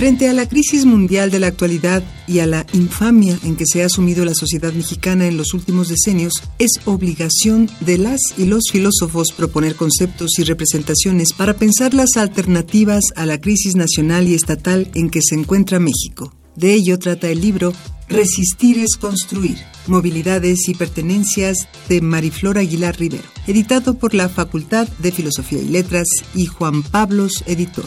Frente 0.00 0.30
a 0.30 0.32
la 0.32 0.48
crisis 0.48 0.86
mundial 0.86 1.30
de 1.30 1.40
la 1.40 1.48
actualidad 1.48 2.02
y 2.26 2.38
a 2.38 2.46
la 2.46 2.64
infamia 2.72 3.38
en 3.44 3.54
que 3.54 3.66
se 3.70 3.82
ha 3.82 3.88
sumido 3.90 4.24
la 4.24 4.32
sociedad 4.32 4.72
mexicana 4.72 5.26
en 5.26 5.36
los 5.36 5.52
últimos 5.52 5.90
decenios, 5.90 6.32
es 6.58 6.70
obligación 6.86 7.68
de 7.80 7.98
las 7.98 8.18
y 8.38 8.46
los 8.46 8.62
filósofos 8.72 9.30
proponer 9.36 9.76
conceptos 9.76 10.38
y 10.38 10.44
representaciones 10.44 11.34
para 11.34 11.52
pensar 11.52 11.92
las 11.92 12.16
alternativas 12.16 13.04
a 13.14 13.26
la 13.26 13.42
crisis 13.42 13.76
nacional 13.76 14.26
y 14.26 14.32
estatal 14.32 14.90
en 14.94 15.10
que 15.10 15.20
se 15.20 15.34
encuentra 15.34 15.80
México. 15.80 16.34
De 16.56 16.72
ello 16.72 16.98
trata 16.98 17.28
el 17.28 17.42
libro 17.42 17.74
Resistir 18.08 18.78
es 18.78 18.96
construir, 18.96 19.58
movilidades 19.86 20.66
y 20.70 20.74
pertenencias 20.74 21.68
de 21.90 22.00
Mariflor 22.00 22.56
Aguilar 22.56 22.98
Rivero, 22.98 23.28
editado 23.46 23.98
por 23.98 24.14
la 24.14 24.30
Facultad 24.30 24.88
de 24.98 25.12
Filosofía 25.12 25.60
y 25.60 25.68
Letras 25.68 26.08
y 26.34 26.46
Juan 26.46 26.82
Pablos, 26.82 27.44
editor. 27.46 27.84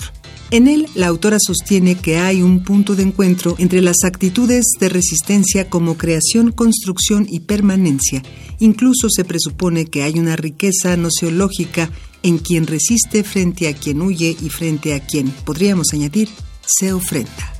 En 0.53 0.67
él, 0.67 0.87
la 0.93 1.07
autora 1.07 1.37
sostiene 1.43 1.95
que 1.95 2.19
hay 2.19 2.43
un 2.43 2.63
punto 2.63 2.95
de 2.95 3.01
encuentro 3.01 3.55
entre 3.57 3.81
las 3.81 4.03
actitudes 4.03 4.65
de 4.79 4.87
resistencia 4.87 5.67
como 5.67 5.97
creación, 5.97 6.51
construcción 6.51 7.25
y 7.27 7.39
permanencia. 7.39 8.21
Incluso 8.59 9.09
se 9.09 9.25
presupone 9.25 9.87
que 9.87 10.03
hay 10.03 10.19
una 10.19 10.35
riqueza 10.35 10.95
noceológica 10.95 11.89
en 12.21 12.37
quien 12.37 12.67
resiste 12.67 13.23
frente 13.23 13.67
a 13.67 13.73
quien 13.73 13.99
huye 13.99 14.37
y 14.39 14.49
frente 14.49 14.93
a 14.93 14.99
quien, 14.99 15.31
podríamos 15.43 15.87
añadir, 15.91 16.29
se 16.67 16.93
ofrenda. 16.93 17.51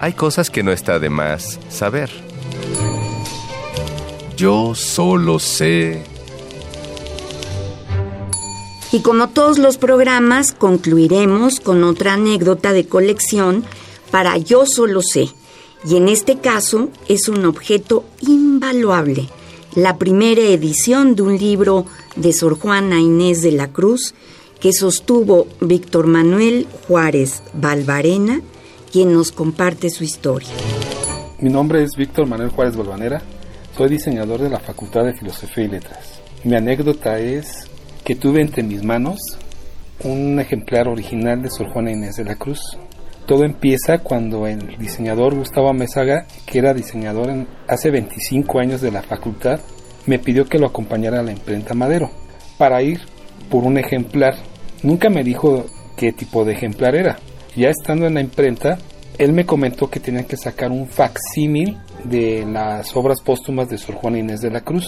Hay 0.00 0.14
cosas 0.14 0.48
que 0.48 0.62
no 0.62 0.72
está 0.72 0.98
de 0.98 1.10
más 1.10 1.60
saber. 1.68 2.10
Yo 4.36 4.74
solo 4.74 5.38
sé. 5.38 6.02
Y 8.92 9.00
como 9.02 9.28
todos 9.28 9.58
los 9.58 9.76
programas, 9.76 10.52
concluiremos 10.52 11.60
con 11.60 11.84
otra 11.84 12.14
anécdota 12.14 12.72
de 12.72 12.86
colección 12.86 13.62
para 14.10 14.38
Yo 14.38 14.64
solo 14.64 15.02
sé. 15.02 15.28
Y 15.84 15.96
en 15.96 16.08
este 16.08 16.38
caso 16.38 16.88
es 17.06 17.28
un 17.28 17.44
objeto 17.44 18.04
invaluable, 18.20 19.28
la 19.74 19.98
primera 19.98 20.42
edición 20.42 21.14
de 21.14 21.22
un 21.22 21.38
libro 21.38 21.84
de 22.16 22.32
Sor 22.32 22.58
Juana 22.58 23.00
Inés 23.00 23.42
de 23.42 23.52
la 23.52 23.68
Cruz 23.68 24.14
que 24.60 24.72
sostuvo 24.72 25.46
Víctor 25.60 26.06
Manuel 26.06 26.66
Juárez 26.86 27.42
Valvarena, 27.54 28.42
quien 28.90 29.12
nos 29.12 29.30
comparte 29.30 29.88
su 29.90 30.02
historia. 30.02 30.48
Mi 31.38 31.48
nombre 31.48 31.82
es 31.82 31.94
Víctor 31.96 32.26
Manuel 32.26 32.50
Juárez 32.50 32.76
Valvanera, 32.76 33.22
soy 33.76 33.88
diseñador 33.88 34.40
de 34.40 34.50
la 34.50 34.58
Facultad 34.58 35.04
de 35.04 35.14
Filosofía 35.14 35.64
y 35.64 35.68
Letras. 35.68 36.20
Mi 36.44 36.56
anécdota 36.56 37.18
es 37.18 37.66
que 38.04 38.16
tuve 38.16 38.40
entre 38.40 38.62
mis 38.62 38.82
manos 38.82 39.18
un 40.02 40.40
ejemplar 40.40 40.88
original 40.88 41.40
de 41.40 41.50
Sor 41.50 41.70
Juana 41.72 41.92
Inés 41.92 42.16
de 42.16 42.24
la 42.24 42.34
Cruz. 42.34 42.60
Todo 43.26 43.44
empieza 43.44 43.98
cuando 43.98 44.46
el 44.46 44.76
diseñador 44.78 45.36
Gustavo 45.36 45.72
Mesaga, 45.72 46.26
que 46.44 46.58
era 46.58 46.74
diseñador 46.74 47.46
hace 47.68 47.90
25 47.90 48.58
años 48.58 48.80
de 48.80 48.90
la 48.90 49.02
facultad, 49.02 49.60
me 50.06 50.18
pidió 50.18 50.46
que 50.46 50.58
lo 50.58 50.66
acompañara 50.66 51.20
a 51.20 51.22
la 51.22 51.32
imprenta 51.32 51.74
Madero 51.74 52.10
para 52.58 52.82
ir 52.82 53.00
por 53.50 53.62
un 53.62 53.78
ejemplar. 53.78 54.34
Nunca 54.82 55.10
me 55.10 55.22
dijo 55.22 55.66
qué 55.96 56.12
tipo 56.12 56.44
de 56.44 56.54
ejemplar 56.54 56.96
era. 56.96 57.18
Ya 57.56 57.68
estando 57.68 58.06
en 58.06 58.14
la 58.14 58.20
imprenta, 58.20 58.78
él 59.18 59.32
me 59.32 59.44
comentó 59.44 59.90
que 59.90 60.00
tenían 60.00 60.24
que 60.24 60.36
sacar 60.36 60.70
un 60.70 60.86
facsímil 60.86 61.76
de 62.04 62.46
las 62.46 62.96
obras 62.96 63.20
póstumas 63.20 63.68
de 63.68 63.78
Sor 63.78 63.96
Juana 63.96 64.18
Inés 64.18 64.40
de 64.40 64.50
la 64.50 64.60
Cruz. 64.60 64.86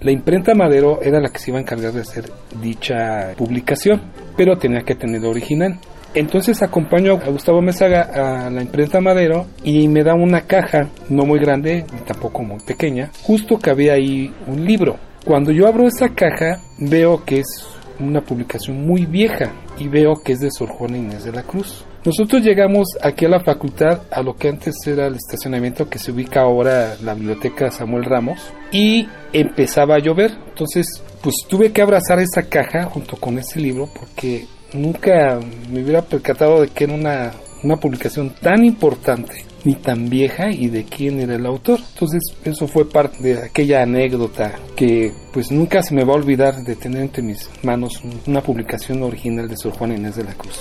La 0.00 0.10
imprenta 0.10 0.54
Madero 0.54 1.00
era 1.02 1.20
la 1.20 1.28
que 1.28 1.38
se 1.38 1.50
iba 1.50 1.58
a 1.58 1.62
encargar 1.62 1.92
de 1.92 2.00
hacer 2.00 2.30
dicha 2.60 3.34
publicación, 3.36 4.00
pero 4.36 4.56
tenía 4.56 4.82
que 4.82 4.94
tener 4.94 5.24
original. 5.24 5.78
Entonces 6.14 6.62
acompaño 6.62 7.12
a 7.12 7.28
Gustavo 7.28 7.60
Mesaga 7.60 8.46
a 8.46 8.50
la 8.50 8.62
imprenta 8.62 9.00
Madero 9.00 9.46
y 9.62 9.86
me 9.88 10.02
da 10.02 10.14
una 10.14 10.42
caja, 10.42 10.88
no 11.10 11.26
muy 11.26 11.38
grande 11.38 11.84
ni 11.92 12.00
tampoco 12.00 12.42
muy 12.42 12.60
pequeña, 12.60 13.10
justo 13.22 13.58
que 13.58 13.70
había 13.70 13.92
ahí 13.92 14.32
un 14.46 14.64
libro. 14.64 14.96
Cuando 15.24 15.52
yo 15.52 15.66
abro 15.66 15.86
esa 15.86 16.08
caja 16.08 16.60
veo 16.78 17.24
que 17.24 17.40
es 17.40 17.66
una 18.00 18.22
publicación 18.22 18.86
muy 18.86 19.04
vieja 19.04 19.52
y 19.78 19.88
veo 19.88 20.14
que 20.24 20.32
es 20.32 20.40
de 20.40 20.50
Sor 20.50 20.70
Juana 20.70 20.96
Inés 20.96 21.24
de 21.24 21.32
la 21.32 21.42
Cruz. 21.42 21.84
Nosotros 22.08 22.40
llegamos 22.40 22.88
aquí 23.02 23.26
a 23.26 23.28
la 23.28 23.40
facultad, 23.40 24.00
a 24.10 24.22
lo 24.22 24.34
que 24.34 24.48
antes 24.48 24.74
era 24.86 25.08
el 25.08 25.16
estacionamiento 25.16 25.90
que 25.90 25.98
se 25.98 26.10
ubica 26.10 26.40
ahora 26.40 26.96
la 27.02 27.12
biblioteca 27.12 27.70
Samuel 27.70 28.06
Ramos, 28.06 28.40
y 28.72 29.06
empezaba 29.34 29.96
a 29.96 29.98
llover. 29.98 30.30
Entonces, 30.48 31.02
pues 31.22 31.34
tuve 31.46 31.70
que 31.70 31.82
abrazar 31.82 32.18
esa 32.18 32.44
caja 32.44 32.84
junto 32.84 33.18
con 33.18 33.38
ese 33.38 33.60
libro 33.60 33.90
porque 33.92 34.46
nunca 34.72 35.38
me 35.70 35.82
hubiera 35.82 36.00
percatado 36.00 36.62
de 36.62 36.68
que 36.68 36.84
era 36.84 36.94
una, 36.94 37.32
una 37.62 37.76
publicación 37.76 38.30
tan 38.40 38.64
importante 38.64 39.44
ni 39.64 39.74
tan 39.74 40.08
vieja 40.08 40.50
y 40.50 40.68
de 40.68 40.84
quién 40.84 41.20
era 41.20 41.34
el 41.34 41.44
autor. 41.44 41.78
Entonces 41.92 42.22
eso 42.42 42.66
fue 42.68 42.88
parte 42.88 43.22
de 43.22 43.42
aquella 43.42 43.82
anécdota 43.82 44.58
que 44.74 45.12
pues 45.34 45.52
nunca 45.52 45.82
se 45.82 45.94
me 45.94 46.04
va 46.04 46.14
a 46.14 46.16
olvidar 46.16 46.64
de 46.64 46.74
tener 46.74 47.02
entre 47.02 47.22
mis 47.22 47.50
manos 47.62 48.00
una 48.26 48.40
publicación 48.40 49.02
original 49.02 49.46
de 49.46 49.58
Sor 49.58 49.72
Juana 49.72 49.96
Inés 49.96 50.16
de 50.16 50.24
la 50.24 50.32
Cruz. 50.32 50.58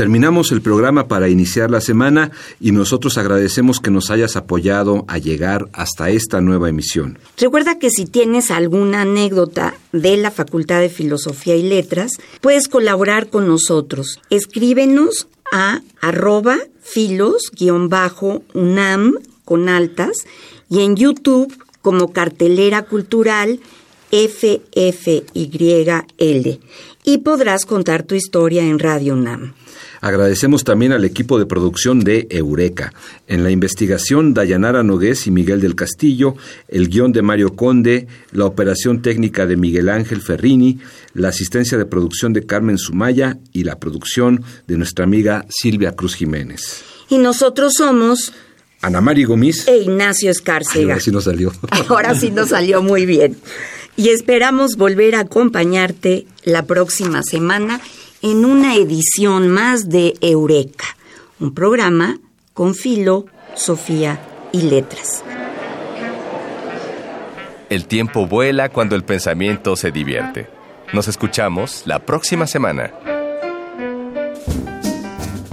Terminamos 0.00 0.50
el 0.50 0.62
programa 0.62 1.08
para 1.08 1.28
iniciar 1.28 1.70
la 1.70 1.82
semana 1.82 2.30
y 2.58 2.72
nosotros 2.72 3.18
agradecemos 3.18 3.80
que 3.80 3.90
nos 3.90 4.10
hayas 4.10 4.34
apoyado 4.34 5.04
a 5.08 5.18
llegar 5.18 5.68
hasta 5.74 6.08
esta 6.08 6.40
nueva 6.40 6.70
emisión. 6.70 7.18
Recuerda 7.36 7.78
que 7.78 7.90
si 7.90 8.06
tienes 8.06 8.50
alguna 8.50 9.02
anécdota 9.02 9.74
de 9.92 10.16
la 10.16 10.30
Facultad 10.30 10.80
de 10.80 10.88
Filosofía 10.88 11.54
y 11.54 11.64
Letras, 11.64 12.12
puedes 12.40 12.68
colaborar 12.68 13.28
con 13.28 13.46
nosotros. 13.46 14.22
Escríbenos 14.30 15.28
a 15.52 15.82
arroba 16.00 16.56
filos-unam 16.80 17.92
con 19.44 19.68
altas 19.68 20.24
y 20.70 20.80
en 20.80 20.96
YouTube 20.96 21.54
como 21.82 22.14
cartelera 22.14 22.84
cultural 22.84 23.60
FFYL 24.10 25.20
y 27.04 27.18
podrás 27.18 27.66
contar 27.66 28.04
tu 28.04 28.14
historia 28.14 28.62
en 28.62 28.78
Radio 28.78 29.12
UNAM. 29.12 29.59
Agradecemos 30.00 30.64
también 30.64 30.92
al 30.92 31.04
equipo 31.04 31.38
de 31.38 31.46
producción 31.46 32.00
de 32.00 32.26
Eureka. 32.30 32.92
En 33.26 33.44
la 33.44 33.50
investigación, 33.50 34.32
Dayanara 34.32 34.82
Nogués 34.82 35.26
y 35.26 35.30
Miguel 35.30 35.60
del 35.60 35.74
Castillo, 35.74 36.36
el 36.68 36.88
guion 36.88 37.12
de 37.12 37.22
Mario 37.22 37.54
Conde, 37.54 38.06
la 38.32 38.46
operación 38.46 39.02
técnica 39.02 39.46
de 39.46 39.56
Miguel 39.56 39.90
Ángel 39.90 40.22
Ferrini, 40.22 40.78
la 41.12 41.28
asistencia 41.28 41.76
de 41.76 41.84
producción 41.84 42.32
de 42.32 42.46
Carmen 42.46 42.78
Sumaya 42.78 43.38
y 43.52 43.64
la 43.64 43.78
producción 43.78 44.42
de 44.66 44.78
nuestra 44.78 45.04
amiga 45.04 45.44
Silvia 45.50 45.92
Cruz 45.92 46.14
Jiménez. 46.14 46.82
Y 47.10 47.18
nosotros 47.18 47.74
somos... 47.76 48.32
Ana 48.82 49.02
Mari 49.02 49.24
Gomis. 49.24 49.68
E 49.68 49.76
Ignacio 49.76 50.30
Escárcega. 50.30 50.94
ahora 50.94 51.00
sí 51.00 51.10
nos 51.10 51.24
salió. 51.24 51.52
Ahora 51.88 52.14
sí 52.14 52.30
nos 52.30 52.48
salió 52.48 52.82
muy 52.82 53.04
bien. 53.04 53.36
Y 53.98 54.08
esperamos 54.08 54.76
volver 54.76 55.14
a 55.16 55.20
acompañarte 55.20 56.26
la 56.44 56.64
próxima 56.64 57.22
semana 57.22 57.82
en 58.22 58.44
una 58.44 58.74
edición 58.74 59.48
más 59.48 59.88
de 59.88 60.14
Eureka, 60.20 60.84
un 61.38 61.54
programa 61.54 62.18
con 62.52 62.74
filo, 62.74 63.26
Sofía 63.54 64.20
y 64.52 64.62
letras. 64.62 65.24
El 67.68 67.86
tiempo 67.86 68.26
vuela 68.26 68.68
cuando 68.68 68.96
el 68.96 69.04
pensamiento 69.04 69.76
se 69.76 69.90
divierte. 69.90 70.48
Nos 70.92 71.08
escuchamos 71.08 71.82
la 71.86 72.00
próxima 72.00 72.46
semana. 72.46 72.92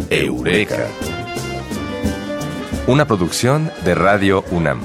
Eureka. 0.10 0.88
Una 2.88 3.06
producción 3.06 3.72
de 3.84 3.96
Radio 3.96 4.44
UNAM. 4.52 4.80